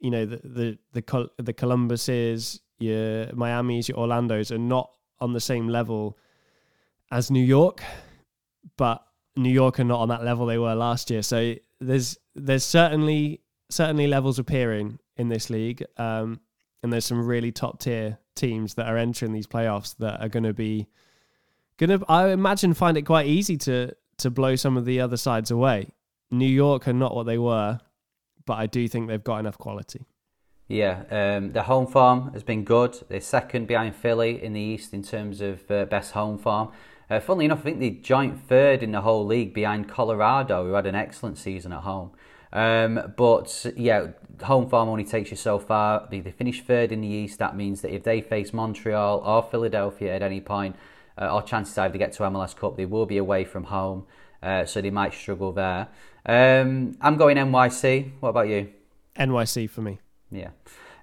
you 0.00 0.10
know 0.10 0.26
the 0.26 0.40
the 0.92 1.00
the, 1.00 1.30
the 1.42 1.52
Columbuses, 1.52 2.60
your 2.78 3.32
Miami's, 3.34 3.88
your 3.88 3.98
Orlando's 3.98 4.50
are 4.50 4.58
not 4.58 4.90
on 5.20 5.32
the 5.32 5.40
same 5.40 5.68
level 5.68 6.18
as 7.10 7.30
New 7.30 7.44
York, 7.44 7.82
but 8.76 9.06
New 9.36 9.50
York 9.50 9.78
are 9.78 9.84
not 9.84 10.00
on 10.00 10.08
that 10.08 10.24
level 10.24 10.46
they 10.46 10.58
were 10.58 10.74
last 10.74 11.10
year. 11.10 11.22
So 11.22 11.54
there's 11.80 12.18
there's 12.34 12.64
certainly 12.64 13.42
certainly 13.70 14.06
levels 14.06 14.38
appearing 14.38 14.98
in 15.16 15.28
this 15.28 15.50
league, 15.50 15.84
um, 15.96 16.40
and 16.82 16.92
there's 16.92 17.04
some 17.04 17.26
really 17.26 17.52
top 17.52 17.80
tier 17.80 18.18
teams 18.34 18.74
that 18.74 18.86
are 18.86 18.96
entering 18.96 19.32
these 19.32 19.46
playoffs 19.46 19.96
that 19.98 20.20
are 20.20 20.28
going 20.28 20.44
to 20.44 20.52
be 20.52 20.86
going 21.78 21.98
to, 21.98 22.04
I 22.08 22.28
imagine, 22.28 22.74
find 22.74 22.96
it 22.96 23.02
quite 23.02 23.26
easy 23.26 23.56
to 23.58 23.94
to 24.18 24.30
blow 24.30 24.56
some 24.56 24.76
of 24.76 24.86
the 24.86 25.00
other 25.00 25.16
sides 25.16 25.50
away. 25.50 25.90
New 26.30 26.46
York 26.46 26.88
are 26.88 26.92
not 26.92 27.14
what 27.14 27.26
they 27.26 27.38
were, 27.38 27.78
but 28.46 28.54
I 28.54 28.66
do 28.66 28.88
think 28.88 29.08
they've 29.08 29.22
got 29.22 29.38
enough 29.38 29.58
quality. 29.58 30.06
Yeah, 30.68 31.02
um, 31.10 31.52
the 31.52 31.64
home 31.64 31.86
form 31.86 32.32
has 32.32 32.42
been 32.42 32.64
good. 32.64 32.98
They're 33.08 33.20
second 33.20 33.66
behind 33.68 33.94
Philly 33.94 34.42
in 34.42 34.52
the 34.52 34.60
East 34.60 34.92
in 34.92 35.02
terms 35.02 35.40
of 35.40 35.70
uh, 35.70 35.84
best 35.84 36.12
home 36.12 36.38
form. 36.38 36.72
Uh, 37.08 37.20
funnily 37.20 37.44
enough, 37.44 37.60
I 37.60 37.62
think 37.62 37.78
they 37.78 37.90
joint 37.90 38.40
third 38.48 38.82
in 38.82 38.90
the 38.90 39.02
whole 39.02 39.24
league 39.24 39.54
behind 39.54 39.88
Colorado, 39.88 40.66
who 40.66 40.72
had 40.72 40.86
an 40.86 40.96
excellent 40.96 41.38
season 41.38 41.72
at 41.72 41.82
home. 41.82 42.10
Um, 42.52 43.12
but 43.16 43.66
yeah, 43.76 44.08
home 44.42 44.68
farm 44.68 44.88
only 44.88 45.04
takes 45.04 45.30
you 45.30 45.36
so 45.36 45.58
far. 45.58 46.06
They, 46.10 46.20
they 46.20 46.30
finish 46.30 46.62
third 46.62 46.92
in 46.92 47.00
the 47.00 47.08
East. 47.08 47.38
That 47.38 47.56
means 47.56 47.82
that 47.82 47.94
if 47.94 48.04
they 48.04 48.20
face 48.20 48.52
Montreal 48.52 49.18
or 49.18 49.42
Philadelphia 49.42 50.14
at 50.14 50.22
any 50.22 50.40
point, 50.40 50.76
uh, 51.20 51.34
or 51.34 51.42
chances 51.42 51.76
are 51.78 51.86
if 51.86 51.92
they 51.92 51.98
get 51.98 52.12
to 52.12 52.22
MLS 52.24 52.54
Cup, 52.54 52.76
they 52.76 52.86
will 52.86 53.06
be 53.06 53.16
away 53.16 53.44
from 53.44 53.64
home. 53.64 54.06
Uh, 54.42 54.64
so 54.64 54.80
they 54.80 54.90
might 54.90 55.14
struggle 55.14 55.52
there. 55.52 55.88
Um, 56.24 56.96
I'm 57.00 57.16
going 57.16 57.36
NYC. 57.36 58.12
What 58.20 58.30
about 58.30 58.48
you? 58.48 58.68
NYC 59.18 59.68
for 59.70 59.80
me. 59.80 59.98
Yeah. 60.30 60.50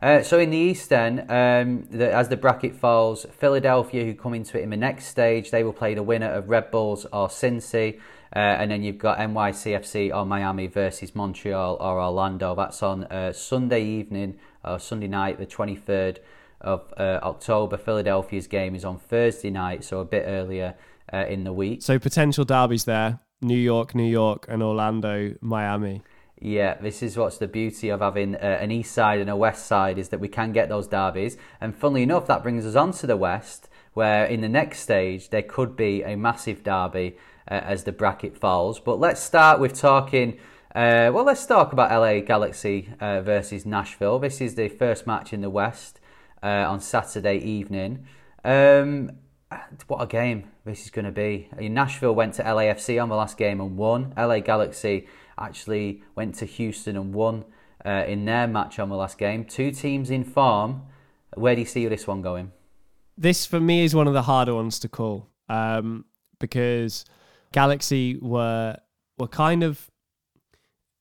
Uh, 0.01 0.21
so 0.21 0.37
in 0.37 0.49
the 0.49 0.57
East, 0.57 0.89
then, 0.89 1.19
um, 1.31 1.87
the, 1.89 2.13
as 2.13 2.27
the 2.27 2.35
bracket 2.35 2.75
falls, 2.75 3.25
Philadelphia, 3.37 4.03
who 4.03 4.13
come 4.13 4.33
into 4.33 4.59
it 4.59 4.63
in 4.63 4.69
the 4.69 4.77
next 4.77 5.05
stage, 5.05 5.49
they 5.49 5.63
will 5.63 5.73
play 5.73 5.93
the 5.93 6.03
winner 6.03 6.29
of 6.29 6.49
Red 6.49 6.71
Bulls 6.71 7.05
or 7.05 7.29
Cincy. 7.29 8.01
Uh, 8.35 8.39
and 8.39 8.71
then 8.71 8.81
you've 8.81 8.97
got 8.97 9.19
NYCFC 9.19 10.15
or 10.15 10.25
Miami 10.25 10.65
versus 10.67 11.13
Montreal 11.13 11.77
or 11.79 12.01
Orlando. 12.01 12.55
That's 12.55 12.81
on 12.81 13.03
uh, 13.05 13.31
Sunday 13.31 13.83
evening 13.83 14.39
or 14.65 14.79
Sunday 14.79 15.07
night, 15.07 15.37
the 15.37 15.45
23rd 15.45 16.17
of 16.59 16.91
uh, 16.97 17.19
October. 17.21 17.77
Philadelphia's 17.77 18.47
game 18.47 18.73
is 18.73 18.83
on 18.83 18.97
Thursday 18.97 19.51
night, 19.51 19.83
so 19.83 19.99
a 19.99 20.05
bit 20.05 20.23
earlier 20.25 20.73
uh, 21.13 21.25
in 21.27 21.43
the 21.43 21.53
week. 21.53 21.83
So 21.83 21.99
potential 21.99 22.43
derbies 22.43 22.85
there: 22.85 23.19
New 23.41 23.57
York, 23.57 23.93
New 23.93 24.09
York, 24.09 24.45
and 24.49 24.63
Orlando, 24.63 25.35
Miami. 25.39 26.01
Yeah, 26.39 26.73
this 26.75 27.03
is 27.03 27.15
what's 27.15 27.37
the 27.37 27.47
beauty 27.47 27.89
of 27.89 28.01
having 28.01 28.35
uh, 28.35 28.39
an 28.39 28.71
east 28.71 28.93
side 28.93 29.19
and 29.19 29.29
a 29.29 29.35
west 29.35 29.65
side 29.65 29.97
is 29.97 30.09
that 30.09 30.19
we 30.19 30.27
can 30.27 30.51
get 30.51 30.67
those 30.67 30.87
derbies. 30.87 31.37
And 31.61 31.75
funnily 31.75 32.03
enough, 32.03 32.27
that 32.27 32.43
brings 32.43 32.65
us 32.65 32.75
on 32.75 32.91
to 32.93 33.07
the 33.07 33.15
west, 33.15 33.69
where 33.93 34.25
in 34.25 34.41
the 34.41 34.49
next 34.49 34.79
stage 34.79 35.29
there 35.29 35.43
could 35.43 35.77
be 35.77 36.01
a 36.03 36.17
massive 36.17 36.63
derby 36.63 37.15
uh, 37.49 37.55
as 37.63 37.83
the 37.83 37.91
bracket 37.91 38.37
falls. 38.37 38.79
But 38.79 38.99
let's 38.99 39.21
start 39.21 39.59
with 39.59 39.73
talking. 39.73 40.37
Uh, 40.75 41.11
well, 41.13 41.23
let's 41.23 41.45
talk 41.45 41.71
about 41.73 41.91
LA 41.91 42.19
Galaxy 42.19 42.89
uh, 42.99 43.21
versus 43.21 43.65
Nashville. 43.65 44.19
This 44.19 44.41
is 44.41 44.55
the 44.55 44.69
first 44.69 45.05
match 45.05 45.33
in 45.33 45.41
the 45.41 45.49
west 45.49 45.99
uh, 46.41 46.65
on 46.67 46.79
Saturday 46.79 47.37
evening. 47.37 48.05
Um, 48.43 49.11
what 49.87 50.01
a 50.01 50.07
game 50.07 50.49
this 50.65 50.83
is 50.85 50.89
going 50.89 51.05
to 51.05 51.11
be. 51.11 51.49
Nashville 51.59 52.15
went 52.15 52.33
to 52.35 52.43
LAFC 52.43 53.01
on 53.01 53.09
the 53.09 53.15
last 53.15 53.37
game 53.37 53.61
and 53.61 53.77
won. 53.77 54.13
LA 54.17 54.39
Galaxy 54.39 55.07
actually 55.37 56.03
went 56.15 56.35
to 56.35 56.45
Houston 56.45 56.95
and 56.95 57.13
won 57.13 57.45
uh, 57.85 58.03
in 58.07 58.25
their 58.25 58.47
match 58.47 58.79
on 58.79 58.89
the 58.89 58.95
last 58.95 59.17
game. 59.17 59.45
Two 59.45 59.71
teams 59.71 60.09
in 60.09 60.23
form. 60.23 60.83
Where 61.35 61.55
do 61.55 61.61
you 61.61 61.67
see 61.67 61.87
this 61.87 62.07
one 62.07 62.21
going? 62.21 62.51
This 63.17 63.45
for 63.45 63.59
me 63.59 63.83
is 63.83 63.93
one 63.93 64.07
of 64.07 64.13
the 64.13 64.23
harder 64.23 64.55
ones 64.55 64.79
to 64.79 64.89
call 64.89 65.29
um, 65.49 66.05
because 66.39 67.05
Galaxy 67.53 68.17
were 68.21 68.77
were 69.17 69.27
kind 69.27 69.63
of 69.63 69.89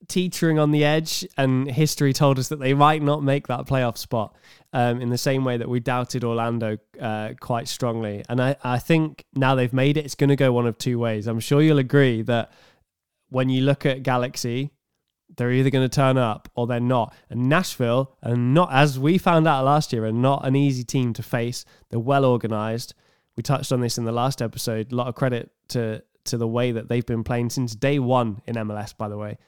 teetering 0.08 0.58
on 0.58 0.70
the 0.70 0.84
edge, 0.84 1.26
and 1.36 1.70
history 1.70 2.12
told 2.12 2.38
us 2.38 2.48
that 2.48 2.60
they 2.60 2.74
might 2.74 3.02
not 3.02 3.22
make 3.22 3.48
that 3.48 3.66
playoff 3.66 3.98
spot. 3.98 4.36
Um, 4.74 5.02
in 5.02 5.10
the 5.10 5.18
same 5.18 5.44
way 5.44 5.58
that 5.58 5.68
we 5.68 5.80
doubted 5.80 6.24
Orlando 6.24 6.78
uh, 6.98 7.34
quite 7.40 7.68
strongly, 7.68 8.24
and 8.28 8.40
I, 8.40 8.56
I 8.64 8.78
think 8.78 9.24
now 9.34 9.54
they've 9.54 9.72
made 9.72 9.98
it, 9.98 10.06
it's 10.06 10.14
going 10.14 10.30
to 10.30 10.36
go 10.36 10.50
one 10.50 10.66
of 10.66 10.78
two 10.78 10.98
ways. 10.98 11.26
I'm 11.26 11.40
sure 11.40 11.60
you'll 11.60 11.78
agree 11.78 12.22
that 12.22 12.52
when 13.28 13.50
you 13.50 13.62
look 13.62 13.84
at 13.84 14.02
Galaxy, 14.02 14.70
they're 15.36 15.52
either 15.52 15.70
going 15.70 15.88
to 15.88 15.94
turn 15.94 16.18
up 16.18 16.50
or 16.54 16.66
they're 16.66 16.80
not. 16.80 17.14
And 17.30 17.48
Nashville, 17.48 18.16
and 18.22 18.54
not 18.54 18.72
as 18.72 18.98
we 18.98 19.18
found 19.18 19.46
out 19.46 19.64
last 19.64 19.92
year, 19.92 20.04
are 20.04 20.12
not 20.12 20.46
an 20.46 20.56
easy 20.56 20.84
team 20.84 21.12
to 21.14 21.22
face. 21.22 21.64
They're 21.90 22.00
well 22.00 22.24
organized. 22.24 22.94
We 23.36 23.42
touched 23.42 23.72
on 23.72 23.80
this 23.80 23.98
in 23.98 24.04
the 24.04 24.12
last 24.12 24.42
episode. 24.42 24.92
A 24.92 24.94
lot 24.94 25.08
of 25.08 25.14
credit 25.14 25.50
to 25.68 26.02
to 26.24 26.37
the 26.37 26.48
way 26.48 26.72
that 26.72 26.88
they've 26.88 27.06
been 27.06 27.24
playing 27.24 27.50
since 27.50 27.74
day 27.74 27.98
one 27.98 28.42
in 28.46 28.56
MLS, 28.56 28.96
by 28.96 29.08
the 29.08 29.16
way. 29.16 29.38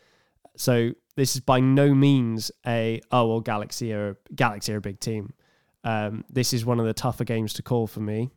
So 0.56 0.92
this 1.16 1.34
is 1.34 1.40
by 1.40 1.60
no 1.60 1.94
means 1.94 2.50
a 2.66 3.00
oh 3.10 3.28
well 3.28 3.40
Galaxy 3.40 3.92
are 3.92 4.18
Galaxy 4.34 4.72
are 4.72 4.78
a 4.78 4.80
big 4.80 5.00
team. 5.00 5.34
Um, 5.82 6.24
this 6.30 6.52
is 6.52 6.64
one 6.64 6.80
of 6.80 6.86
the 6.86 6.94
tougher 6.94 7.24
games 7.24 7.52
to 7.54 7.62
call 7.62 7.86
for 7.86 8.00
me, 8.00 8.30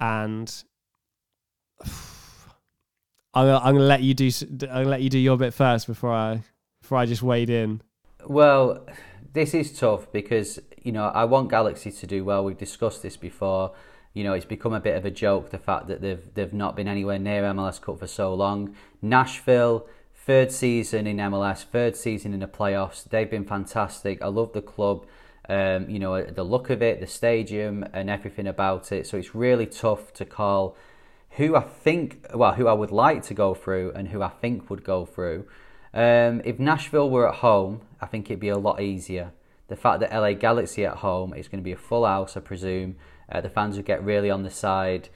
and 0.00 0.52
I'm, 3.34 3.48
I'm 3.48 3.74
gonna 3.74 3.80
let 3.80 4.02
you 4.02 4.14
do 4.14 4.30
gonna 4.30 4.88
let 4.88 5.02
you 5.02 5.10
do 5.10 5.18
your 5.18 5.36
bit 5.36 5.54
first 5.54 5.86
before 5.86 6.12
I 6.12 6.42
before 6.80 6.98
I 6.98 7.06
just 7.06 7.22
wade 7.22 7.50
in. 7.50 7.82
Well, 8.26 8.86
this 9.32 9.54
is 9.54 9.78
tough 9.78 10.10
because 10.12 10.58
you 10.82 10.92
know 10.92 11.04
I 11.04 11.24
want 11.24 11.50
Galaxy 11.50 11.90
to 11.90 12.06
do 12.06 12.24
well. 12.24 12.44
We've 12.44 12.58
discussed 12.58 13.02
this 13.02 13.16
before. 13.16 13.72
You 14.16 14.24
know, 14.24 14.32
it's 14.32 14.46
become 14.46 14.72
a 14.72 14.80
bit 14.80 14.96
of 14.96 15.04
a 15.04 15.10
joke 15.10 15.50
the 15.50 15.58
fact 15.58 15.88
that 15.88 16.00
they've 16.00 16.26
they've 16.32 16.54
not 16.54 16.74
been 16.74 16.88
anywhere 16.88 17.18
near 17.18 17.42
MLS 17.42 17.78
Cup 17.78 17.98
for 17.98 18.06
so 18.06 18.32
long. 18.32 18.74
Nashville, 19.02 19.86
third 20.14 20.50
season 20.50 21.06
in 21.06 21.18
MLS, 21.18 21.64
third 21.64 21.96
season 21.96 22.32
in 22.32 22.40
the 22.40 22.46
playoffs. 22.46 23.04
They've 23.04 23.30
been 23.30 23.44
fantastic. 23.44 24.22
I 24.22 24.28
love 24.28 24.54
the 24.54 24.62
club. 24.62 25.04
Um, 25.50 25.90
you 25.90 25.98
know, 25.98 26.22
the 26.22 26.44
look 26.44 26.70
of 26.70 26.80
it, 26.80 26.98
the 26.98 27.06
stadium, 27.06 27.84
and 27.92 28.08
everything 28.08 28.46
about 28.46 28.90
it. 28.90 29.06
So 29.06 29.18
it's 29.18 29.34
really 29.34 29.66
tough 29.66 30.14
to 30.14 30.24
call 30.24 30.78
who 31.32 31.54
I 31.54 31.60
think, 31.60 32.26
well, 32.32 32.54
who 32.54 32.68
I 32.68 32.72
would 32.72 32.90
like 32.90 33.22
to 33.24 33.34
go 33.34 33.52
through 33.52 33.92
and 33.94 34.08
who 34.08 34.22
I 34.22 34.30
think 34.30 34.70
would 34.70 34.82
go 34.82 35.04
through. 35.04 35.46
Um, 35.92 36.40
if 36.42 36.58
Nashville 36.58 37.10
were 37.10 37.28
at 37.28 37.36
home, 37.36 37.82
I 38.00 38.06
think 38.06 38.30
it'd 38.30 38.40
be 38.40 38.48
a 38.48 38.56
lot 38.56 38.80
easier. 38.80 39.32
The 39.68 39.76
fact 39.76 40.00
that 40.00 40.10
LA 40.10 40.32
Galaxy 40.32 40.86
at 40.86 40.96
home 40.96 41.34
is 41.34 41.48
going 41.48 41.60
to 41.60 41.64
be 41.64 41.72
a 41.72 41.76
full 41.76 42.06
house, 42.06 42.34
I 42.34 42.40
presume. 42.40 42.96
Uh, 43.30 43.40
the 43.40 43.50
fans 43.50 43.76
would 43.76 43.86
get 43.86 44.04
really 44.04 44.30
on 44.30 44.42
the 44.42 44.50
side. 44.50 45.08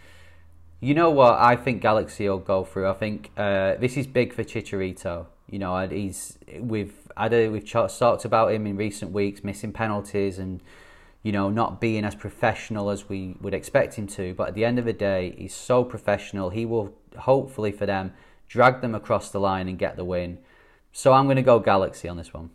You 0.80 0.94
know 0.94 1.10
what? 1.10 1.38
I 1.38 1.56
think 1.56 1.82
Galaxy 1.82 2.28
will 2.28 2.38
go 2.38 2.64
through. 2.64 2.88
I 2.88 2.94
think 2.94 3.30
uh, 3.36 3.74
this 3.76 3.96
is 3.96 4.06
big 4.06 4.32
for 4.32 4.42
Chicharito. 4.42 5.26
You 5.48 5.58
know, 5.58 5.86
he's 5.88 6.38
we've 6.58 6.94
had 7.16 7.34
a, 7.34 7.48
we've 7.48 7.68
talked 7.68 8.24
about 8.24 8.52
him 8.52 8.66
in 8.66 8.76
recent 8.76 9.12
weeks, 9.12 9.44
missing 9.44 9.72
penalties 9.72 10.38
and 10.38 10.62
you 11.22 11.32
know, 11.32 11.50
not 11.50 11.80
being 11.80 12.04
as 12.04 12.14
professional 12.14 12.90
as 12.90 13.08
we 13.08 13.36
would 13.40 13.52
expect 13.52 13.94
him 13.94 14.06
to. 14.06 14.32
But 14.34 14.48
at 14.48 14.54
the 14.54 14.64
end 14.64 14.78
of 14.78 14.84
the 14.84 14.92
day, 14.92 15.34
he's 15.36 15.54
so 15.54 15.84
professional. 15.84 16.50
He 16.50 16.64
will 16.64 16.94
hopefully 17.18 17.72
for 17.72 17.86
them 17.86 18.12
drag 18.48 18.80
them 18.80 18.94
across 18.94 19.30
the 19.30 19.38
line 19.38 19.68
and 19.68 19.78
get 19.78 19.96
the 19.96 20.04
win. 20.04 20.38
So 20.92 21.12
I'm 21.12 21.26
going 21.26 21.36
to 21.36 21.42
go 21.42 21.58
Galaxy 21.58 22.08
on 22.08 22.16
this 22.16 22.32
one. 22.32 22.50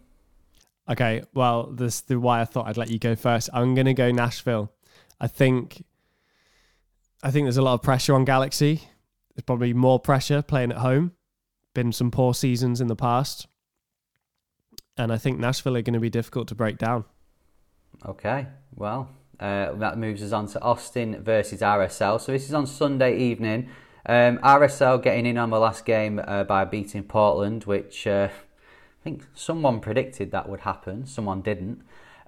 Okay, 0.89 1.23
well, 1.33 1.67
this 1.71 2.03
is 2.07 2.17
why 2.17 2.41
I 2.41 2.45
thought 2.45 2.67
I'd 2.67 2.77
let 2.77 2.89
you 2.89 2.99
go 2.99 3.15
first. 3.15 3.49
I'm 3.53 3.73
going 3.75 3.85
to 3.85 3.93
go 3.93 4.11
Nashville. 4.11 4.71
I 5.19 5.27
think, 5.27 5.83
I 7.23 7.31
think 7.31 7.45
there's 7.45 7.57
a 7.57 7.61
lot 7.61 7.73
of 7.73 7.81
pressure 7.81 8.13
on 8.13 8.25
Galaxy. 8.25 8.81
There's 9.35 9.43
probably 9.45 9.73
more 9.73 9.99
pressure 9.99 10.41
playing 10.41 10.71
at 10.71 10.77
home. 10.77 11.13
Been 11.73 11.91
some 11.91 12.11
poor 12.11 12.33
seasons 12.33 12.79
in 12.79 12.87
the 12.87 12.95
past, 12.95 13.47
and 14.97 15.11
I 15.11 15.17
think 15.17 15.39
Nashville 15.39 15.75
are 15.75 15.81
going 15.81 15.93
to 15.93 15.99
be 15.99 16.09
difficult 16.09 16.47
to 16.47 16.55
break 16.55 16.77
down. 16.77 17.03
Okay, 18.05 18.47
well, 18.73 19.09
uh, 19.39 19.73
that 19.73 19.97
moves 19.97 20.23
us 20.23 20.31
on 20.31 20.47
to 20.47 20.61
Austin 20.61 21.21
versus 21.21 21.59
RSL. 21.59 22.21
So 22.21 22.31
this 22.31 22.45
is 22.45 22.53
on 22.53 22.65
Sunday 22.65 23.17
evening. 23.17 23.69
Um, 24.05 24.37
RSL 24.39 25.01
getting 25.01 25.25
in 25.25 25.37
on 25.37 25.49
the 25.49 25.59
last 25.59 25.85
game 25.85 26.21
uh, 26.25 26.43
by 26.43 26.63
beating 26.63 27.03
Portland, 27.03 27.63
which 27.63 28.05
uh, 28.07 28.29
I 28.31 29.03
think 29.03 29.25
someone 29.33 29.79
predicted 29.79 30.31
that 30.31 30.47
would 30.47 30.61
happen. 30.61 31.05
Someone 31.05 31.41
didn't. 31.41 31.81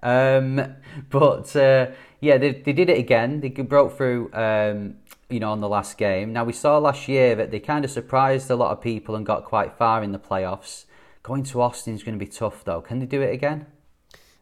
Um, 0.07 0.75
but 1.09 1.55
uh, 1.55 1.87
yeah, 2.21 2.37
they, 2.37 2.51
they 2.51 2.73
did 2.73 2.89
it 2.89 2.97
again. 2.97 3.41
They 3.41 3.49
broke 3.49 3.97
through, 3.97 4.31
um, 4.33 4.95
you 5.29 5.39
know, 5.39 5.51
on 5.51 5.61
the 5.61 5.69
last 5.69 5.97
game. 5.97 6.33
Now 6.33 6.43
we 6.43 6.53
saw 6.53 6.77
last 6.77 7.07
year 7.07 7.35
that 7.35 7.51
they 7.51 7.59
kind 7.59 7.83
of 7.85 7.91
surprised 7.91 8.49
a 8.49 8.55
lot 8.55 8.71
of 8.71 8.81
people 8.81 9.15
and 9.15 9.25
got 9.25 9.45
quite 9.45 9.77
far 9.77 10.03
in 10.03 10.11
the 10.11 10.19
playoffs. 10.19 10.85
Going 11.23 11.43
to 11.43 11.61
Austin 11.61 11.93
is 11.93 12.03
going 12.03 12.17
to 12.17 12.23
be 12.23 12.31
tough, 12.31 12.63
though. 12.63 12.81
Can 12.81 12.99
they 12.99 13.05
do 13.05 13.21
it 13.21 13.33
again? 13.33 13.65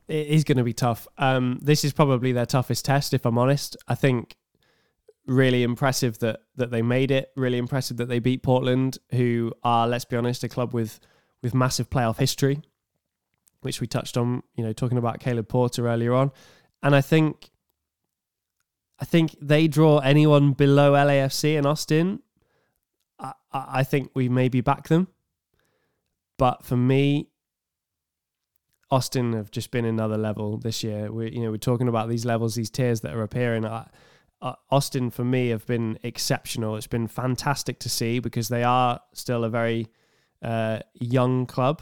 it 0.07 0.27
is 0.27 0.43
going 0.43 0.57
to 0.57 0.63
be 0.63 0.73
tough. 0.73 1.07
Um, 1.17 1.59
this 1.61 1.83
is 1.83 1.93
probably 1.93 2.31
their 2.31 2.45
toughest 2.45 2.85
test, 2.85 3.13
if 3.13 3.25
I'm 3.25 3.37
honest. 3.37 3.75
I 3.87 3.95
think 3.95 4.35
really 5.25 5.63
impressive 5.63 6.19
that 6.19 6.41
that 6.55 6.71
they 6.71 6.81
made 6.81 7.11
it. 7.11 7.31
Really 7.35 7.57
impressive 7.57 7.97
that 7.97 8.07
they 8.07 8.19
beat 8.19 8.43
Portland, 8.43 8.99
who 9.11 9.53
are, 9.63 9.87
let's 9.87 10.05
be 10.05 10.15
honest, 10.15 10.43
a 10.43 10.49
club 10.49 10.73
with 10.73 10.99
with 11.41 11.53
massive 11.53 11.89
playoff 11.89 12.17
history, 12.17 12.61
which 13.65 13.81
we 13.81 13.87
touched 13.87 14.15
on. 14.15 14.43
You 14.55 14.63
know, 14.63 14.71
talking 14.71 14.97
about 14.97 15.19
Caleb 15.19 15.49
Porter 15.49 15.87
earlier 15.87 16.13
on, 16.13 16.31
and 16.81 16.95
I 16.95 17.01
think. 17.01 17.49
I 18.97 19.03
think 19.03 19.35
they 19.41 19.67
draw 19.67 19.97
anyone 19.97 20.53
below 20.53 20.93
LAFC 20.93 21.57
and 21.57 21.67
Austin. 21.67 22.21
I, 23.19 23.33
I 23.51 23.83
think 23.83 24.11
we 24.13 24.29
maybe 24.29 24.61
back 24.61 24.87
them. 24.87 25.09
But 26.37 26.63
for 26.63 26.77
me, 26.77 27.27
Austin 28.91 29.33
have 29.33 29.51
just 29.51 29.71
been 29.71 29.85
another 29.85 30.17
level 30.17 30.57
this 30.57 30.83
year. 30.83 31.11
We, 31.11 31.31
you 31.31 31.41
know, 31.41 31.51
we're 31.51 31.57
talking 31.57 31.87
about 31.87 32.09
these 32.09 32.25
levels, 32.25 32.55
these 32.55 32.69
tiers 32.69 33.01
that 33.01 33.13
are 33.13 33.23
appearing. 33.23 33.65
Uh, 33.65 33.87
uh, 34.41 34.53
Austin, 34.69 35.09
for 35.09 35.23
me, 35.23 35.49
have 35.49 35.65
been 35.65 35.97
exceptional. 36.03 36.75
It's 36.75 36.87
been 36.87 37.07
fantastic 37.07 37.79
to 37.79 37.89
see 37.89 38.19
because 38.19 38.47
they 38.47 38.63
are 38.63 38.99
still 39.13 39.43
a 39.43 39.49
very 39.49 39.87
uh, 40.41 40.79
young 40.93 41.45
club, 41.45 41.81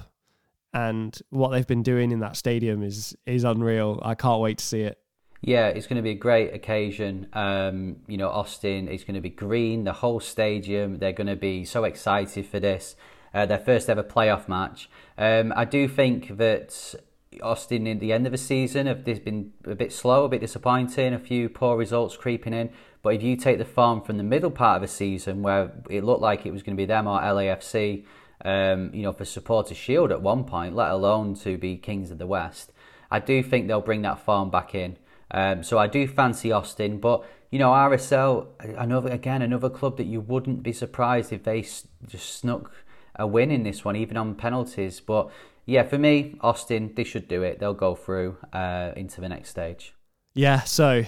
and 0.74 1.18
what 1.30 1.50
they've 1.50 1.68
been 1.68 1.84
doing 1.84 2.12
in 2.12 2.20
that 2.20 2.36
stadium 2.36 2.84
is 2.84 3.16
is 3.26 3.44
unreal. 3.44 4.00
I 4.04 4.16
can't 4.16 4.42
wait 4.42 4.58
to 4.60 4.66
see 4.66 4.82
it. 4.82 4.98
Yeah, 5.42 5.68
it's 5.68 5.88
going 5.88 5.98
to 5.98 6.02
be 6.02 6.12
a 6.12 6.16
great 6.16 6.54
occasion. 6.54 7.28
Um, 7.34 7.98
you 8.08 8.16
know, 8.16 8.30
Austin 8.30 8.88
is 8.88 9.04
going 9.04 9.16
to 9.16 9.22
be 9.22 9.30
green, 9.30 9.84
the 9.84 9.92
whole 9.92 10.22
stadium. 10.22 11.00
They're 11.00 11.12
going 11.12 11.28
to 11.28 11.36
be 11.36 11.66
so 11.66 11.84
excited 11.84 12.46
for 12.46 12.62
this 12.62 12.96
uh, 13.34 13.46
their 13.46 13.60
first 13.60 13.90
ever 13.90 14.04
playoff 14.04 14.48
match. 14.48 14.90
Um, 15.18 15.54
I 15.56 15.66
do 15.66 15.88
think 15.88 16.38
that 16.38 16.96
Austin 17.42 17.88
in 17.88 18.00
the 18.00 18.14
end 18.14 18.26
of 18.26 18.32
the 18.32 18.38
season 18.38 18.86
have 18.88 19.04
been 19.04 19.54
a 19.66 19.76
bit 19.76 19.92
slow, 19.92 20.26
a 20.26 20.30
bit 20.30 20.42
disappointing, 20.42 21.14
a 21.14 21.20
few 21.20 21.50
poor 21.50 21.76
results 21.78 22.16
creeping 22.16 22.54
in. 22.54 22.70
But 23.02 23.16
if 23.16 23.24
you 23.24 23.36
take 23.36 23.58
the 23.58 23.66
form 23.66 24.02
from 24.02 24.18
the 24.18 24.24
middle 24.24 24.52
part 24.52 24.78
of 24.78 24.82
the 24.82 24.88
season, 24.88 25.42
where 25.42 25.72
it 25.90 26.04
looked 26.04 26.22
like 26.22 26.46
it 26.46 26.52
was 26.52 26.64
going 26.64 26.78
to 26.78 26.82
be 26.82 26.86
them 26.86 27.08
or 27.08 27.20
LAFC, 27.20 28.06
um, 28.44 28.94
you 28.94 29.04
know, 29.04 29.14
for 29.14 29.26
supporter 29.26 29.76
shield 29.76 30.12
at 30.12 30.22
one 30.22 30.44
point, 30.44 30.76
let 30.76 30.92
alone 30.92 31.36
to 31.36 31.58
be 31.58 31.78
Kings 31.78 32.12
of 32.12 32.18
the 32.18 32.28
West, 32.28 32.72
I 33.10 33.20
do 33.20 33.44
think 33.44 33.68
they'll 33.68 33.82
bring 33.82 34.02
that 34.02 34.20
form 34.20 34.50
back 34.50 34.76
in. 34.76 34.98
Um, 35.32 35.64
so 35.64 35.78
I 35.78 35.88
do 35.88 36.08
fancy 36.08 36.52
Austin, 36.52 37.00
but 37.00 37.26
you 37.50 37.60
know 37.60 37.70
RSL, 37.70 38.48
another 38.60 39.10
again 39.10 39.42
another 39.42 39.70
club 39.70 39.98
that 39.98 40.06
you 40.06 40.22
wouldn't 40.22 40.64
be 40.64 40.74
surprised 40.74 41.32
if 41.32 41.44
they 41.44 41.62
just 41.62 42.40
snuck 42.40 42.72
a 43.16 43.26
win 43.26 43.52
in 43.52 43.64
this 43.64 43.86
one, 43.86 43.96
even 43.96 44.18
on 44.18 44.36
penalties. 44.36 45.00
But 45.00 45.30
yeah, 45.66 45.84
for 45.84 45.98
me, 45.98 46.38
Austin, 46.42 46.94
they 46.96 47.04
should 47.04 47.28
do 47.28 47.42
it. 47.44 47.60
They'll 47.60 47.74
go 47.74 47.96
through 47.96 48.38
uh, 48.52 48.92
into 48.96 49.22
the 49.22 49.30
next 49.30 49.50
stage. 49.50 49.94
Yeah. 50.34 50.62
So 50.62 51.04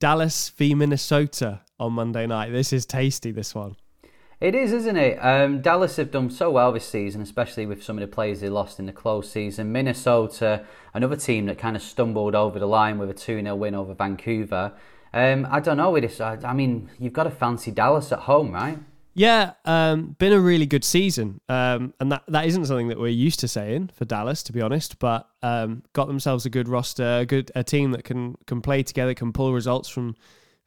Dallas 0.00 0.50
v 0.50 0.74
Minnesota 0.74 1.62
on 1.78 1.94
Monday 1.94 2.26
night. 2.26 2.50
This 2.50 2.72
is 2.72 2.86
tasty. 2.86 3.30
This 3.30 3.54
one. 3.54 3.76
It 4.38 4.54
is, 4.54 4.72
isn't 4.72 4.96
it? 4.98 5.16
Um, 5.18 5.62
Dallas 5.62 5.96
have 5.96 6.10
done 6.10 6.28
so 6.28 6.50
well 6.50 6.70
this 6.70 6.86
season, 6.86 7.22
especially 7.22 7.64
with 7.64 7.82
some 7.82 7.96
of 7.96 8.02
the 8.02 8.14
players 8.14 8.40
they 8.40 8.50
lost 8.50 8.78
in 8.78 8.84
the 8.84 8.92
close 8.92 9.30
season. 9.30 9.72
Minnesota, 9.72 10.64
another 10.92 11.16
team 11.16 11.46
that 11.46 11.56
kind 11.56 11.74
of 11.74 11.82
stumbled 11.82 12.34
over 12.34 12.58
the 12.58 12.66
line 12.66 12.98
with 12.98 13.08
a 13.08 13.14
2 13.14 13.40
0 13.40 13.56
win 13.56 13.74
over 13.74 13.94
Vancouver. 13.94 14.72
Um, 15.14 15.46
I 15.50 15.60
don't 15.60 15.78
know 15.78 15.90
with 15.90 16.02
this. 16.02 16.20
I, 16.20 16.36
I, 16.44 16.52
mean, 16.52 16.90
you've 16.98 17.14
got 17.14 17.24
to 17.24 17.30
fancy 17.30 17.70
Dallas 17.70 18.12
at 18.12 18.20
home, 18.20 18.52
right? 18.52 18.78
Yeah, 19.14 19.54
um, 19.64 20.14
been 20.18 20.34
a 20.34 20.40
really 20.40 20.66
good 20.66 20.84
season, 20.84 21.40
um, 21.48 21.94
and 21.98 22.12
that, 22.12 22.24
that 22.28 22.44
isn't 22.44 22.66
something 22.66 22.88
that 22.88 22.98
we're 22.98 23.06
used 23.06 23.40
to 23.40 23.48
saying 23.48 23.88
for 23.94 24.04
Dallas, 24.04 24.42
to 24.42 24.52
be 24.52 24.60
honest. 24.60 24.98
But 24.98 25.26
um, 25.42 25.84
got 25.94 26.08
themselves 26.08 26.44
a 26.44 26.50
good 26.50 26.68
roster, 26.68 27.20
a 27.20 27.24
good 27.24 27.50
a 27.54 27.64
team 27.64 27.92
that 27.92 28.04
can 28.04 28.36
can 28.46 28.60
play 28.60 28.82
together, 28.82 29.14
can 29.14 29.32
pull 29.32 29.54
results 29.54 29.88
from 29.88 30.16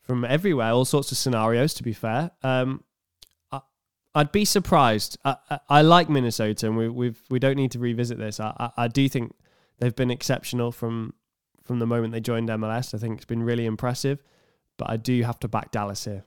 from 0.02 0.26
everywhere, 0.26 0.72
all 0.72 0.86
sorts 0.86 1.12
of 1.12 1.20
scenarios. 1.20 1.76
To 1.76 1.84
be 1.84 1.94
fair, 1.94 2.32
um, 2.42 2.84
I'd 4.16 4.32
be 4.32 4.46
surprised. 4.46 5.18
I, 5.24 5.36
I, 5.50 5.60
I, 5.70 5.82
like 5.82 6.10
Minnesota, 6.10 6.68
and 6.68 6.78
we 6.78 6.90
we've 6.90 7.22
we 7.30 7.40
don't 7.40 7.56
need 7.56 7.72
to 7.72 7.80
revisit 7.80 8.18
this. 8.18 8.40
I, 8.40 8.54
I, 8.60 8.84
I 8.84 8.88
do 8.88 9.08
think 9.08 9.36
they've 9.80 9.96
been 9.96 10.12
exceptional 10.12 10.72
from 10.72 11.14
from 11.64 11.80
the 11.80 11.86
moment 11.86 12.14
they 12.14 12.20
joined 12.20 12.50
MLS. 12.50 12.94
I 12.94 12.98
think 12.98 13.18
it's 13.18 13.26
been 13.26 13.44
really 13.44 13.66
impressive, 13.66 14.24
but 14.78 14.90
I 14.90 14.98
do 14.98 15.22
have 15.24 15.40
to 15.42 15.48
back 15.48 15.72
Dallas 15.72 16.06
here. 16.06 16.26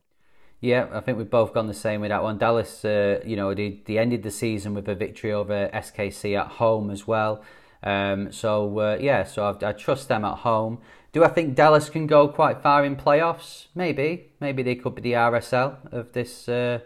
Yeah, 0.61 0.87
I 0.93 1.01
think 1.01 1.19
we've 1.19 1.29
both 1.29 1.53
gone 1.53 1.67
the 1.67 1.75
same 1.75 2.03
with 2.03 2.11
that 2.11 2.23
one. 2.23 2.39
Dallas, 2.39 2.85
uh, 2.85 3.19
you 3.27 3.35
know, 3.35 3.53
they, 3.53 3.83
they 3.85 3.99
ended 3.99 4.23
the 4.23 4.31
season 4.31 4.75
with 4.75 4.89
a 4.89 4.95
victory 4.95 5.33
over 5.33 5.69
SKC 5.75 6.39
at 6.39 6.47
home 6.47 6.89
as 6.89 7.05
well. 7.05 7.43
Um, 7.83 8.31
so 8.31 8.79
uh, 8.79 8.99
yeah, 9.01 9.25
so 9.25 9.45
I, 9.45 9.71
I 9.71 9.73
trust 9.73 10.07
them 10.07 10.25
at 10.25 10.39
home. 10.39 10.79
Do 11.13 11.25
I 11.25 11.29
think 11.29 11.57
Dallas 11.57 11.91
can 11.91 12.07
go 12.07 12.29
quite 12.29 12.63
far 12.63 12.85
in 12.85 12.95
playoffs? 12.95 13.67
Maybe, 13.75 14.31
maybe 14.39 14.63
they 14.63 14.77
could 14.77 14.95
be 14.95 15.03
the 15.03 15.15
RSL 15.15 15.93
of 15.93 16.13
this. 16.13 16.49
Uh, 16.49 16.79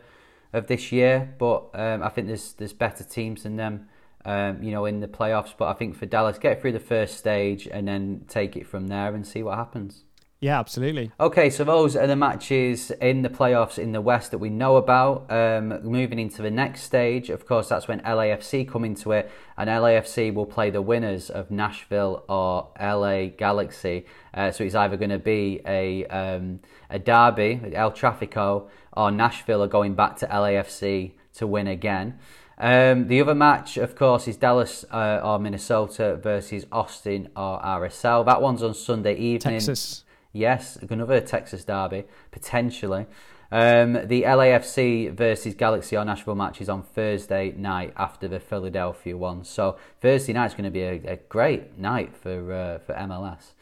of 0.53 0.67
this 0.67 0.91
year. 0.93 1.35
But 1.39 1.71
um, 1.75 2.03
I 2.03 2.09
think 2.09 2.27
there's 2.27 2.55
there's 2.55 2.73
better 2.73 3.05
teams 3.05 3.43
than 3.43 3.57
them, 3.57 3.89
um, 4.25 4.63
you 4.63 4.71
know, 4.71 4.87
in 4.87 5.01
the 5.01 5.09
playoffs. 5.09 5.55
But 5.57 5.69
I 5.69 5.75
think 5.75 5.97
for 5.97 6.07
Dallas, 6.07 6.39
get 6.39 6.61
through 6.61 6.73
the 6.73 6.81
first 6.81 7.19
stage 7.19 7.67
and 7.67 7.87
then 7.87 8.25
take 8.29 8.57
it 8.57 8.67
from 8.67 8.89
there 8.89 9.15
and 9.15 9.27
see 9.27 9.43
what 9.43 9.59
happens. 9.59 10.06
Yeah, 10.39 10.59
absolutely. 10.59 11.13
Okay, 11.19 11.49
so 11.49 11.65
those 11.65 11.97
are 11.97 12.07
the 12.07 12.15
matches 12.15 12.91
in 12.91 13.23
the 13.23 13.31
playoffs 13.31 13.79
in 13.79 13.93
the 13.93 14.03
West 14.03 14.33
that 14.33 14.39
we 14.39 14.51
know 14.51 14.77
about. 14.77 15.31
Um, 15.33 15.83
moving 15.83 16.19
into 16.19 16.43
the 16.43 16.51
next 16.51 16.83
stage, 16.83 17.31
of 17.31 17.47
course, 17.47 17.71
that's 17.71 17.89
when 17.89 18.01
LAFC 18.01 18.69
come 18.69 18.85
into 18.85 19.13
it, 19.13 19.31
and 19.57 19.71
LAFC 19.71 20.35
will 20.35 20.45
play 20.45 20.69
the 20.69 20.83
winners 20.83 21.31
of 21.31 21.51
Nashville 21.51 22.23
or 22.29 22.69
LA 22.79 23.29
Galaxy. 23.29 24.05
Uh, 24.35 24.51
so 24.51 24.63
it's 24.63 24.75
either 24.75 24.99
going 24.99 25.11
to 25.11 25.19
be 25.19 25.63
a 25.67 26.05
um, 26.07 26.61
a 26.91 26.99
derby, 26.99 27.73
El 27.73 27.93
Trafico, 27.93 28.69
or 28.93 29.11
Nashville 29.11 29.63
are 29.63 29.69
going 29.69 29.95
back 29.95 30.17
to 30.19 30.27
LAFC 30.27 31.13
to 31.35 31.47
win 31.47 31.67
again. 31.67 32.19
Um, 32.59 33.09
the 33.09 33.21
other 33.23 33.35
match, 33.35 33.79
of 33.79 33.97
course, 33.97 34.29
is 34.29 34.37
Dallas 34.37 34.85
uh, 34.91 35.21
or 35.23 35.39
Minnesota 35.39 36.17
versus 36.17 36.67
Austin 36.71 37.29
or 37.37 37.61
RSL. 37.61 38.25
That 38.27 38.43
one's 38.43 38.63
on 38.63 38.75
Sunday 38.75 39.17
evening. 39.17 39.61
Texas. 39.61 40.05
Yes, 40.37 40.77
another 40.77 41.21
Texas 41.23 41.65
derby, 41.65 42.05
potentially. 42.31 43.07
Um, 43.51 43.95
the 43.95 44.25
LAFC 44.25 45.13
versus 45.13 45.55
Galaxy 45.55 45.97
or 45.97 46.05
Nashville 46.05 46.35
match 46.35 46.61
is 46.61 46.69
on 46.69 46.83
Thursday 46.83 47.55
night 47.57 47.95
after 47.97 48.29
the 48.29 48.39
Philadelphia 48.39 49.17
one. 49.17 49.45
So 49.45 49.79
Thursday 50.03 50.35
night 50.35 50.47
is 50.47 50.53
going 50.53 50.65
to 50.65 50.71
be 50.71 50.83
a, 50.83 51.01
a 51.07 51.17
great 51.29 51.79
night 51.79 52.15
for 52.15 52.53
uh, 52.53 52.79
for 52.81 52.93
MLS. 52.95 53.53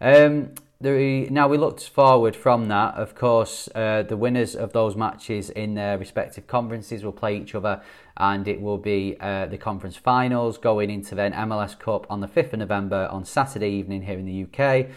Um, 0.00 0.54
the, 0.80 1.28
now 1.30 1.46
we 1.48 1.58
looked 1.58 1.88
forward 1.88 2.34
from 2.34 2.66
that. 2.68 2.94
Of 2.94 3.14
course, 3.14 3.68
uh, 3.74 4.02
the 4.02 4.16
winners 4.16 4.56
of 4.56 4.72
those 4.72 4.96
matches 4.96 5.50
in 5.50 5.74
their 5.74 5.96
respective 5.96 6.46
conferences 6.48 7.04
will 7.04 7.12
play 7.12 7.36
each 7.36 7.54
other, 7.54 7.82
and 8.16 8.48
it 8.48 8.60
will 8.60 8.78
be 8.78 9.16
uh, 9.20 9.46
the 9.46 9.58
conference 9.58 9.96
finals 9.96 10.58
going 10.58 10.90
into 10.90 11.14
then 11.14 11.32
MLS 11.34 11.78
Cup 11.78 12.06
on 12.10 12.20
the 12.20 12.26
5th 12.26 12.54
of 12.54 12.58
November 12.60 13.08
on 13.12 13.24
Saturday 13.24 13.70
evening 13.70 14.02
here 14.02 14.18
in 14.18 14.26
the 14.26 14.42
UK. 14.42 14.88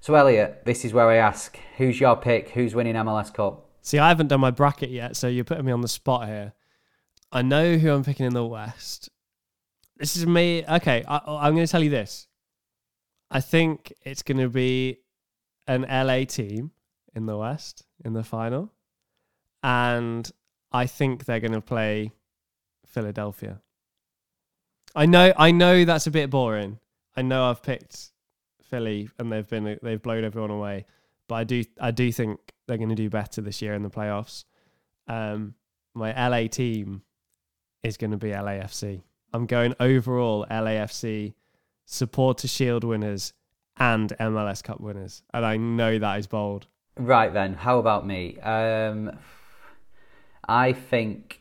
So, 0.00 0.14
Elliot, 0.14 0.62
this 0.64 0.84
is 0.84 0.92
where 0.92 1.08
I 1.08 1.16
ask 1.16 1.58
who's 1.76 2.00
your 2.00 2.16
pick? 2.16 2.50
Who's 2.50 2.74
winning 2.74 2.94
MLS 2.94 3.32
Cup? 3.32 3.68
See, 3.82 3.98
I 3.98 4.08
haven't 4.08 4.28
done 4.28 4.40
my 4.40 4.50
bracket 4.50 4.90
yet, 4.90 5.16
so 5.16 5.28
you're 5.28 5.44
putting 5.44 5.64
me 5.64 5.72
on 5.72 5.80
the 5.80 5.88
spot 5.88 6.26
here. 6.26 6.52
I 7.32 7.42
know 7.42 7.76
who 7.76 7.92
I'm 7.92 8.04
picking 8.04 8.26
in 8.26 8.34
the 8.34 8.46
West. 8.46 9.10
This 9.96 10.16
is 10.16 10.26
me. 10.26 10.64
Okay, 10.68 11.04
I, 11.06 11.20
I'm 11.26 11.54
going 11.54 11.66
to 11.66 11.70
tell 11.70 11.82
you 11.82 11.90
this. 11.90 12.26
I 13.30 13.40
think 13.40 13.92
it's 14.02 14.22
going 14.22 14.38
to 14.38 14.48
be 14.48 14.98
an 15.66 15.82
LA 15.82 16.24
team 16.24 16.70
in 17.14 17.26
the 17.26 17.36
West 17.36 17.84
in 18.04 18.12
the 18.12 18.22
final. 18.22 18.72
And 19.62 20.30
I 20.72 20.86
think 20.86 21.24
they're 21.24 21.40
going 21.40 21.52
to 21.52 21.60
play 21.60 22.12
Philadelphia. 22.86 23.60
I 24.94 25.06
know 25.06 25.32
I 25.36 25.50
know 25.50 25.84
that's 25.84 26.06
a 26.06 26.10
bit 26.10 26.30
boring. 26.30 26.78
I 27.16 27.22
know 27.22 27.50
I've 27.50 27.62
picked 27.62 28.10
Philly, 28.68 29.08
and 29.18 29.32
they've 29.32 29.48
been 29.48 29.78
they've 29.82 30.02
blown 30.02 30.24
everyone 30.24 30.50
away. 30.50 30.86
But 31.28 31.34
I 31.36 31.44
do 31.44 31.64
I 31.80 31.90
do 31.90 32.12
think 32.12 32.38
they're 32.66 32.76
going 32.76 32.88
to 32.88 32.94
do 32.94 33.10
better 33.10 33.40
this 33.40 33.62
year 33.62 33.74
in 33.74 33.82
the 33.82 33.90
playoffs. 33.90 34.44
Um, 35.08 35.54
my 35.94 36.12
LA 36.28 36.48
team 36.48 37.02
is 37.82 37.96
going 37.96 38.10
to 38.10 38.16
be 38.16 38.30
LAFC. 38.30 39.02
I'm 39.32 39.46
going 39.46 39.74
overall 39.80 40.46
LAFC 40.50 41.34
supporter 41.84 42.48
shield 42.48 42.84
winners 42.84 43.32
and 43.78 44.12
MLS 44.18 44.62
Cup 44.62 44.80
winners, 44.80 45.22
and 45.32 45.44
I 45.44 45.56
know 45.56 45.98
that 45.98 46.18
is 46.18 46.26
bold. 46.26 46.66
Right 46.96 47.32
then, 47.32 47.54
how 47.54 47.78
about 47.78 48.06
me? 48.06 48.38
Um, 48.40 49.18
I 50.48 50.72
think 50.72 51.40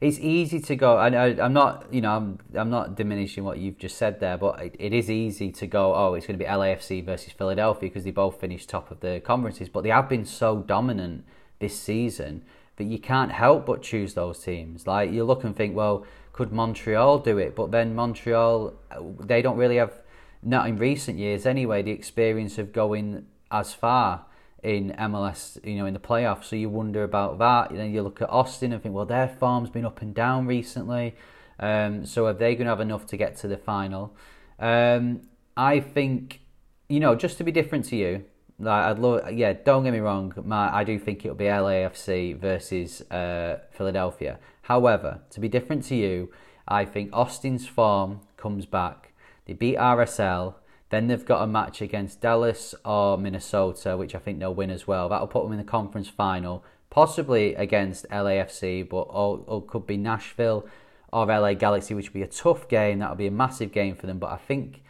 it's 0.00 0.18
easy 0.18 0.60
to 0.60 0.76
go. 0.76 0.98
I 0.98 1.08
know 1.08 1.36
I'm 1.40 1.52
not, 1.52 1.92
you 1.92 2.00
know, 2.00 2.14
I'm 2.16 2.38
I'm 2.54 2.70
not 2.70 2.96
diminishing 2.96 3.44
what 3.44 3.58
you've 3.58 3.78
just 3.78 3.96
said 3.96 4.20
there, 4.20 4.36
but 4.36 4.60
it, 4.60 4.76
it 4.78 4.92
is 4.92 5.10
easy 5.10 5.50
to 5.52 5.66
go. 5.66 5.94
Oh, 5.94 6.14
it's 6.14 6.26
going 6.26 6.38
to 6.38 6.44
be 6.44 6.48
LAFC 6.48 7.04
versus 7.04 7.32
Philadelphia 7.32 7.88
because 7.88 8.04
they 8.04 8.10
both 8.10 8.40
finished 8.40 8.68
top 8.68 8.90
of 8.90 9.00
the 9.00 9.20
conferences, 9.20 9.68
but 9.68 9.82
they 9.82 9.90
have 9.90 10.08
been 10.08 10.26
so 10.26 10.58
dominant 10.58 11.24
this 11.58 11.78
season 11.78 12.42
that 12.76 12.84
you 12.84 12.98
can't 12.98 13.32
help 13.32 13.64
but 13.66 13.82
choose 13.82 14.14
those 14.14 14.38
teams. 14.40 14.86
Like 14.86 15.10
you 15.10 15.24
look 15.24 15.44
and 15.44 15.56
think, 15.56 15.74
well, 15.74 16.04
could 16.32 16.52
Montreal 16.52 17.20
do 17.20 17.38
it? 17.38 17.56
But 17.56 17.70
then 17.70 17.94
Montreal, 17.94 18.74
they 19.20 19.40
don't 19.40 19.56
really 19.56 19.76
have, 19.76 19.94
not 20.42 20.68
in 20.68 20.76
recent 20.76 21.18
years 21.18 21.46
anyway, 21.46 21.82
the 21.82 21.92
experience 21.92 22.58
of 22.58 22.72
going 22.74 23.24
as 23.50 23.72
far 23.72 24.25
in 24.66 24.92
MLS, 24.98 25.64
you 25.64 25.76
know, 25.76 25.86
in 25.86 25.94
the 25.94 26.00
playoffs. 26.00 26.44
So 26.46 26.56
you 26.56 26.68
wonder 26.68 27.04
about 27.04 27.38
that. 27.38 27.70
Then 27.72 27.94
you 27.94 28.02
look 28.02 28.20
at 28.20 28.28
Austin 28.28 28.72
and 28.72 28.82
think, 28.82 28.96
well, 28.96 29.06
their 29.06 29.28
form's 29.28 29.70
been 29.70 29.84
up 29.84 30.02
and 30.02 30.12
down 30.12 30.46
recently. 30.46 31.14
Um, 31.60 32.04
so 32.04 32.26
are 32.26 32.32
they 32.32 32.56
going 32.56 32.64
to 32.64 32.70
have 32.70 32.80
enough 32.80 33.06
to 33.06 33.16
get 33.16 33.36
to 33.36 33.48
the 33.48 33.56
final? 33.56 34.16
Um, 34.58 35.28
I 35.56 35.78
think, 35.78 36.40
you 36.88 36.98
know, 36.98 37.14
just 37.14 37.38
to 37.38 37.44
be 37.44 37.52
different 37.52 37.84
to 37.86 37.96
you, 37.96 38.24
like 38.58 38.84
I'd 38.86 38.98
love, 38.98 39.32
yeah. 39.32 39.52
Don't 39.52 39.84
get 39.84 39.92
me 39.92 40.00
wrong, 40.00 40.34
my, 40.44 40.74
I 40.74 40.82
do 40.82 40.98
think 40.98 41.24
it'll 41.24 41.36
be 41.36 41.44
LAFC 41.44 42.36
versus 42.36 43.02
uh, 43.12 43.60
Philadelphia. 43.70 44.40
However, 44.62 45.20
to 45.30 45.38
be 45.38 45.48
different 45.48 45.84
to 45.84 45.94
you, 45.94 46.32
I 46.66 46.84
think 46.84 47.10
Austin's 47.12 47.68
form 47.68 48.22
comes 48.36 48.66
back. 48.66 49.12
They 49.44 49.52
beat 49.52 49.76
RSL. 49.76 50.54
Then 50.90 51.08
they've 51.08 51.24
got 51.24 51.42
a 51.42 51.46
match 51.46 51.80
against 51.80 52.20
Dallas 52.20 52.74
or 52.84 53.18
Minnesota, 53.18 53.96
which 53.96 54.14
I 54.14 54.18
think 54.18 54.38
they'll 54.38 54.54
win 54.54 54.70
as 54.70 54.86
well. 54.86 55.08
That'll 55.08 55.26
put 55.26 55.42
them 55.42 55.52
in 55.52 55.58
the 55.58 55.64
conference 55.64 56.08
final, 56.08 56.64
possibly 56.90 57.54
against 57.54 58.08
LAFC, 58.08 58.88
but 58.88 59.02
or, 59.02 59.42
or 59.46 59.62
could 59.62 59.86
be 59.86 59.96
Nashville 59.96 60.66
or 61.12 61.26
LA 61.26 61.54
Galaxy, 61.54 61.94
which 61.94 62.10
would 62.10 62.14
be 62.14 62.22
a 62.22 62.28
tough 62.28 62.68
game. 62.68 63.00
That'll 63.00 63.16
be 63.16 63.26
a 63.26 63.32
massive 63.32 63.72
game 63.72 63.96
for 63.96 64.06
them. 64.06 64.18
But 64.18 64.30
I 64.30 64.36
think 64.36 64.82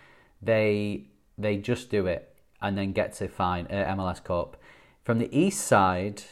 they 0.42 1.06
they 1.38 1.56
just 1.56 1.90
do 1.90 2.06
it 2.06 2.34
and 2.60 2.76
then 2.76 2.92
get 2.92 3.14
to 3.14 3.28
fine 3.28 3.66
uh, 3.70 3.94
MLS 3.96 4.22
Cup. 4.22 4.56
From 5.02 5.18
the 5.18 5.34
east 5.36 5.66
side, 5.66 6.22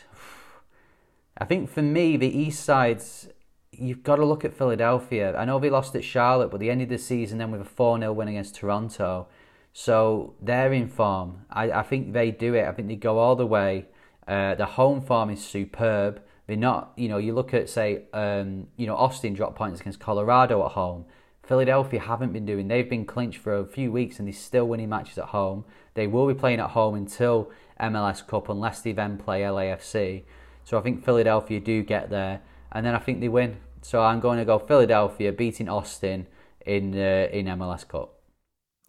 I 1.39 1.45
think 1.45 1.71
for 1.71 1.83
me 1.83 2.17
the 2.17 2.29
east 2.29 2.65
side's 2.65 3.29
you've 3.73 4.03
got 4.03 4.17
to 4.17 4.25
look 4.25 4.45
at 4.45 4.55
Philadelphia. 4.55 5.37
I 5.37 5.45
know 5.45 5.59
they 5.59 5.71
lost 5.71 5.95
at 5.97 6.05
Charlotte, 6.05 6.51
but 6.51 6.61
the 6.61 6.71
end 6.71 6.83
of 6.83 6.89
the 6.89 6.99
season 6.99 7.39
then 7.39 7.51
with 7.51 7.61
a 7.61 7.65
4 7.65 7.99
0 7.99 8.13
win 8.13 8.29
against 8.29 8.57
Toronto. 8.57 9.27
So 9.77 10.35
they're 10.41 10.73
in 10.73 10.89
form. 10.89 11.47
I, 11.51 11.71
I 11.73 11.83
think 11.83 12.13
they 12.13 12.31
do 12.31 12.55
it. 12.55 12.65
I 12.65 12.73
think 12.73 12.87
they 12.87 12.95
go 12.95 13.19
all 13.19 13.35
the 13.35 13.45
way. 13.45 13.87
Uh, 14.27 14.55
the 14.55 14.65
home 14.65 15.03
form 15.03 15.31
is 15.31 15.45
superb. 15.45 16.23
They're 16.47 16.57
not, 16.57 16.93
you 16.97 17.09
know, 17.09 17.19
you 17.19 17.35
look 17.35 17.53
at, 17.53 17.69
say, 17.69 18.05
um, 18.13 18.69
you 18.77 18.87
know, 18.87 18.95
Austin 18.95 19.35
dropped 19.35 19.57
points 19.57 19.81
against 19.81 19.99
Colorado 19.99 20.65
at 20.65 20.73
home. 20.73 21.07
Philadelphia 21.43 21.99
haven't 21.99 22.33
been 22.33 22.47
doing. 22.47 22.69
They've 22.69 22.89
been 22.89 23.05
clinched 23.05 23.39
for 23.39 23.59
a 23.59 23.67
few 23.67 23.91
weeks 23.91 24.21
and 24.21 24.29
they're 24.29 24.33
still 24.33 24.67
winning 24.69 24.89
matches 24.89 25.19
at 25.19 25.27
home. 25.27 25.65
They 25.95 26.07
will 26.07 26.29
be 26.29 26.35
playing 26.35 26.61
at 26.61 26.71
home 26.71 26.95
until 26.95 27.51
MLS 27.81 28.25
Cup 28.25 28.49
unless 28.49 28.81
they 28.81 28.93
then 28.93 29.19
play 29.19 29.43
LAFC. 29.43 30.23
So 30.63 30.79
I 30.79 30.83
think 30.83 31.05
Philadelphia 31.05 31.59
do 31.59 31.83
get 31.83 32.11
there, 32.11 32.41
and 32.73 32.87
then 32.87 32.95
I 32.95 32.99
think 32.99 33.21
they 33.21 33.29
win. 33.29 33.59
So 33.83 34.03
I'm 34.03 34.21
going 34.21 34.39
to 34.39 34.45
go 34.45 34.59
Philadelphia 34.59 35.33
beating 35.33 35.69
Austin 35.69 36.27
in 36.65 36.95
uh, 36.95 37.29
in 37.31 37.47
MLS 37.47 37.87
Cup. 37.87 38.14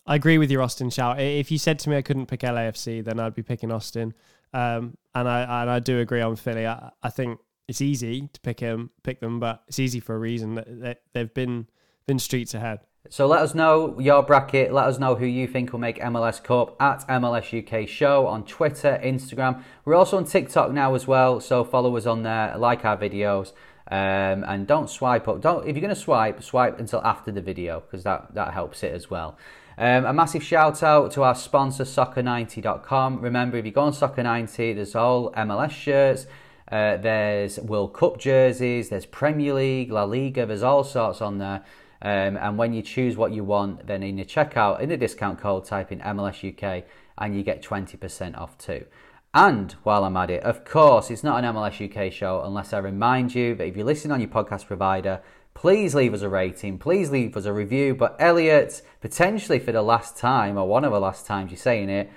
I 0.07 0.15
agree 0.15 0.37
with 0.37 0.51
your 0.51 0.61
Austin 0.61 0.89
shout. 0.89 1.19
If 1.19 1.51
you 1.51 1.57
said 1.57 1.79
to 1.79 1.89
me 1.89 1.97
I 1.97 2.01
couldn't 2.01 2.27
pick 2.27 2.41
LAFC, 2.41 3.03
then 3.03 3.19
I'd 3.19 3.33
be 3.33 3.43
picking 3.43 3.71
Austin. 3.71 4.13
Um, 4.53 4.97
and 5.13 5.27
I 5.27 5.61
and 5.61 5.69
I 5.69 5.79
do 5.79 5.99
agree 5.99 6.21
on 6.21 6.35
Philly. 6.35 6.67
I, 6.67 6.91
I 7.01 7.09
think 7.09 7.39
it's 7.67 7.81
easy 7.81 8.29
to 8.31 8.39
pick 8.41 8.59
him, 8.59 8.91
pick 9.03 9.19
them, 9.19 9.39
but 9.39 9.63
it's 9.67 9.79
easy 9.79 9.99
for 9.99 10.15
a 10.15 10.19
reason. 10.19 10.55
They, 10.55 10.95
they've 11.13 11.33
been 11.33 11.67
been 12.05 12.19
streets 12.19 12.53
ahead. 12.53 12.79
So 13.09 13.27
let 13.27 13.41
us 13.41 13.53
know 13.53 13.99
your 13.99 14.23
bracket. 14.23 14.73
Let 14.73 14.87
us 14.87 14.97
know 14.97 15.15
who 15.15 15.25
you 15.25 15.47
think 15.47 15.71
will 15.71 15.79
make 15.79 15.99
MLS 15.99 16.41
Cup 16.41 16.75
at 16.81 17.07
MLS 17.07 17.53
UK 17.53 17.87
Show 17.87 18.25
on 18.25 18.45
Twitter, 18.45 18.99
Instagram. 19.03 19.63
We're 19.83 19.95
also 19.95 20.17
on 20.17 20.25
TikTok 20.25 20.71
now 20.71 20.95
as 20.95 21.05
well, 21.05 21.39
so 21.39 21.63
follow 21.63 21.95
us 21.97 22.05
on 22.07 22.23
there, 22.23 22.57
like 22.57 22.83
our 22.83 22.97
videos, 22.97 23.51
um, 23.91 24.43
and 24.47 24.65
don't 24.65 24.89
swipe 24.89 25.27
up. 25.27 25.41
Don't 25.41 25.67
if 25.67 25.75
you're 25.75 25.81
going 25.81 25.93
to 25.93 25.99
swipe, 25.99 26.41
swipe 26.41 26.79
until 26.79 27.01
after 27.03 27.31
the 27.31 27.41
video 27.41 27.81
because 27.81 28.03
that 28.03 28.33
that 28.35 28.53
helps 28.53 28.83
it 28.83 28.93
as 28.93 29.09
well. 29.09 29.37
Um, 29.77 30.05
a 30.05 30.13
massive 30.13 30.43
shout 30.43 30.81
out 30.83 31.11
to 31.13 31.23
our 31.23 31.35
sponsor, 31.35 31.83
Soccer90.com. 31.83 33.19
Remember, 33.19 33.57
if 33.57 33.65
you 33.65 33.71
go 33.71 33.81
on 33.81 33.91
Soccer90, 33.91 34.75
there's 34.75 34.95
all 34.95 35.31
MLS 35.31 35.71
shirts. 35.71 36.27
Uh, 36.71 36.97
there's 36.97 37.59
World 37.59 37.93
Cup 37.93 38.17
jerseys, 38.17 38.89
there's 38.89 39.05
Premier 39.05 39.53
League, 39.53 39.91
La 39.91 40.03
Liga, 40.03 40.47
there's 40.47 40.63
all 40.63 40.83
sorts 40.83 41.21
on 41.21 41.37
there. 41.37 41.63
Um, 42.01 42.37
and 42.37 42.57
when 42.57 42.73
you 42.73 42.81
choose 42.81 43.15
what 43.17 43.31
you 43.31 43.43
want, 43.43 43.85
then 43.85 44.01
in 44.01 44.15
the 44.15 44.25
checkout, 44.25 44.79
in 44.79 44.89
the 44.89 44.97
discount 44.97 45.39
code, 45.39 45.65
type 45.65 45.91
in 45.91 45.99
MLS 45.99 46.43
UK 46.43 46.85
and 47.17 47.35
you 47.35 47.43
get 47.43 47.61
20% 47.61 48.37
off 48.37 48.57
too. 48.57 48.85
And 49.33 49.73
while 49.83 50.03
I'm 50.05 50.17
at 50.17 50.29
it, 50.29 50.43
of 50.43 50.65
course, 50.65 51.11
it's 51.11 51.23
not 51.23 51.43
an 51.43 51.53
MLS 51.53 51.83
UK 51.83 52.11
show 52.11 52.41
unless 52.43 52.73
I 52.73 52.79
remind 52.79 53.35
you 53.35 53.55
that 53.55 53.67
if 53.67 53.75
you're 53.75 53.85
listening 53.85 54.13
on 54.13 54.21
your 54.21 54.29
podcast 54.29 54.65
provider, 54.65 55.21
please 55.55 55.95
leave 55.95 56.13
us 56.13 56.21
a 56.21 56.29
rating, 56.29 56.77
please 56.77 57.09
leave 57.09 57.35
us 57.35 57.45
a 57.45 57.53
review. 57.53 57.95
But 57.95 58.15
Elliot, 58.19 58.83
potentially 59.01 59.57
for 59.57 59.71
the 59.71 59.81
last 59.81 60.15
time, 60.15 60.57
or 60.57 60.67
one 60.67 60.85
of 60.85 60.91
the 60.91 60.99
last 60.99 61.25
times 61.25 61.49
you're 61.49 61.57
saying 61.57 61.89
it, 61.89 62.11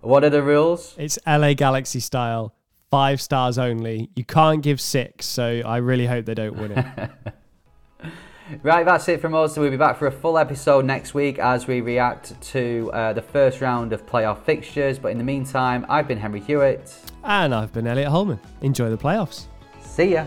what 0.00 0.24
are 0.24 0.30
the 0.30 0.42
rules? 0.42 0.94
It's 0.96 1.18
LA 1.26 1.52
Galaxy 1.52 2.00
style, 2.00 2.54
five 2.90 3.20
stars 3.20 3.58
only. 3.58 4.08
You 4.16 4.24
can't 4.24 4.62
give 4.62 4.80
six, 4.80 5.26
so 5.26 5.60
I 5.66 5.76
really 5.76 6.06
hope 6.06 6.24
they 6.24 6.34
don't 6.34 6.56
win 6.56 6.72
it. 6.72 7.10
Right, 8.62 8.84
that's 8.84 9.08
it 9.08 9.20
from 9.20 9.34
us. 9.34 9.56
We'll 9.56 9.70
be 9.70 9.76
back 9.76 9.96
for 9.96 10.08
a 10.08 10.12
full 10.12 10.36
episode 10.36 10.84
next 10.84 11.14
week 11.14 11.38
as 11.38 11.68
we 11.68 11.80
react 11.80 12.40
to 12.50 12.90
uh, 12.92 13.12
the 13.12 13.22
first 13.22 13.60
round 13.60 13.92
of 13.92 14.04
playoff 14.06 14.42
fixtures. 14.42 14.98
But 14.98 15.12
in 15.12 15.18
the 15.18 15.24
meantime, 15.24 15.86
I've 15.88 16.08
been 16.08 16.18
Henry 16.18 16.40
Hewitt. 16.40 16.92
And 17.22 17.54
I've 17.54 17.72
been 17.72 17.86
Elliot 17.86 18.08
Holman. 18.08 18.40
Enjoy 18.62 18.90
the 18.90 18.98
playoffs. 18.98 19.46
See 19.80 20.14
ya. 20.14 20.26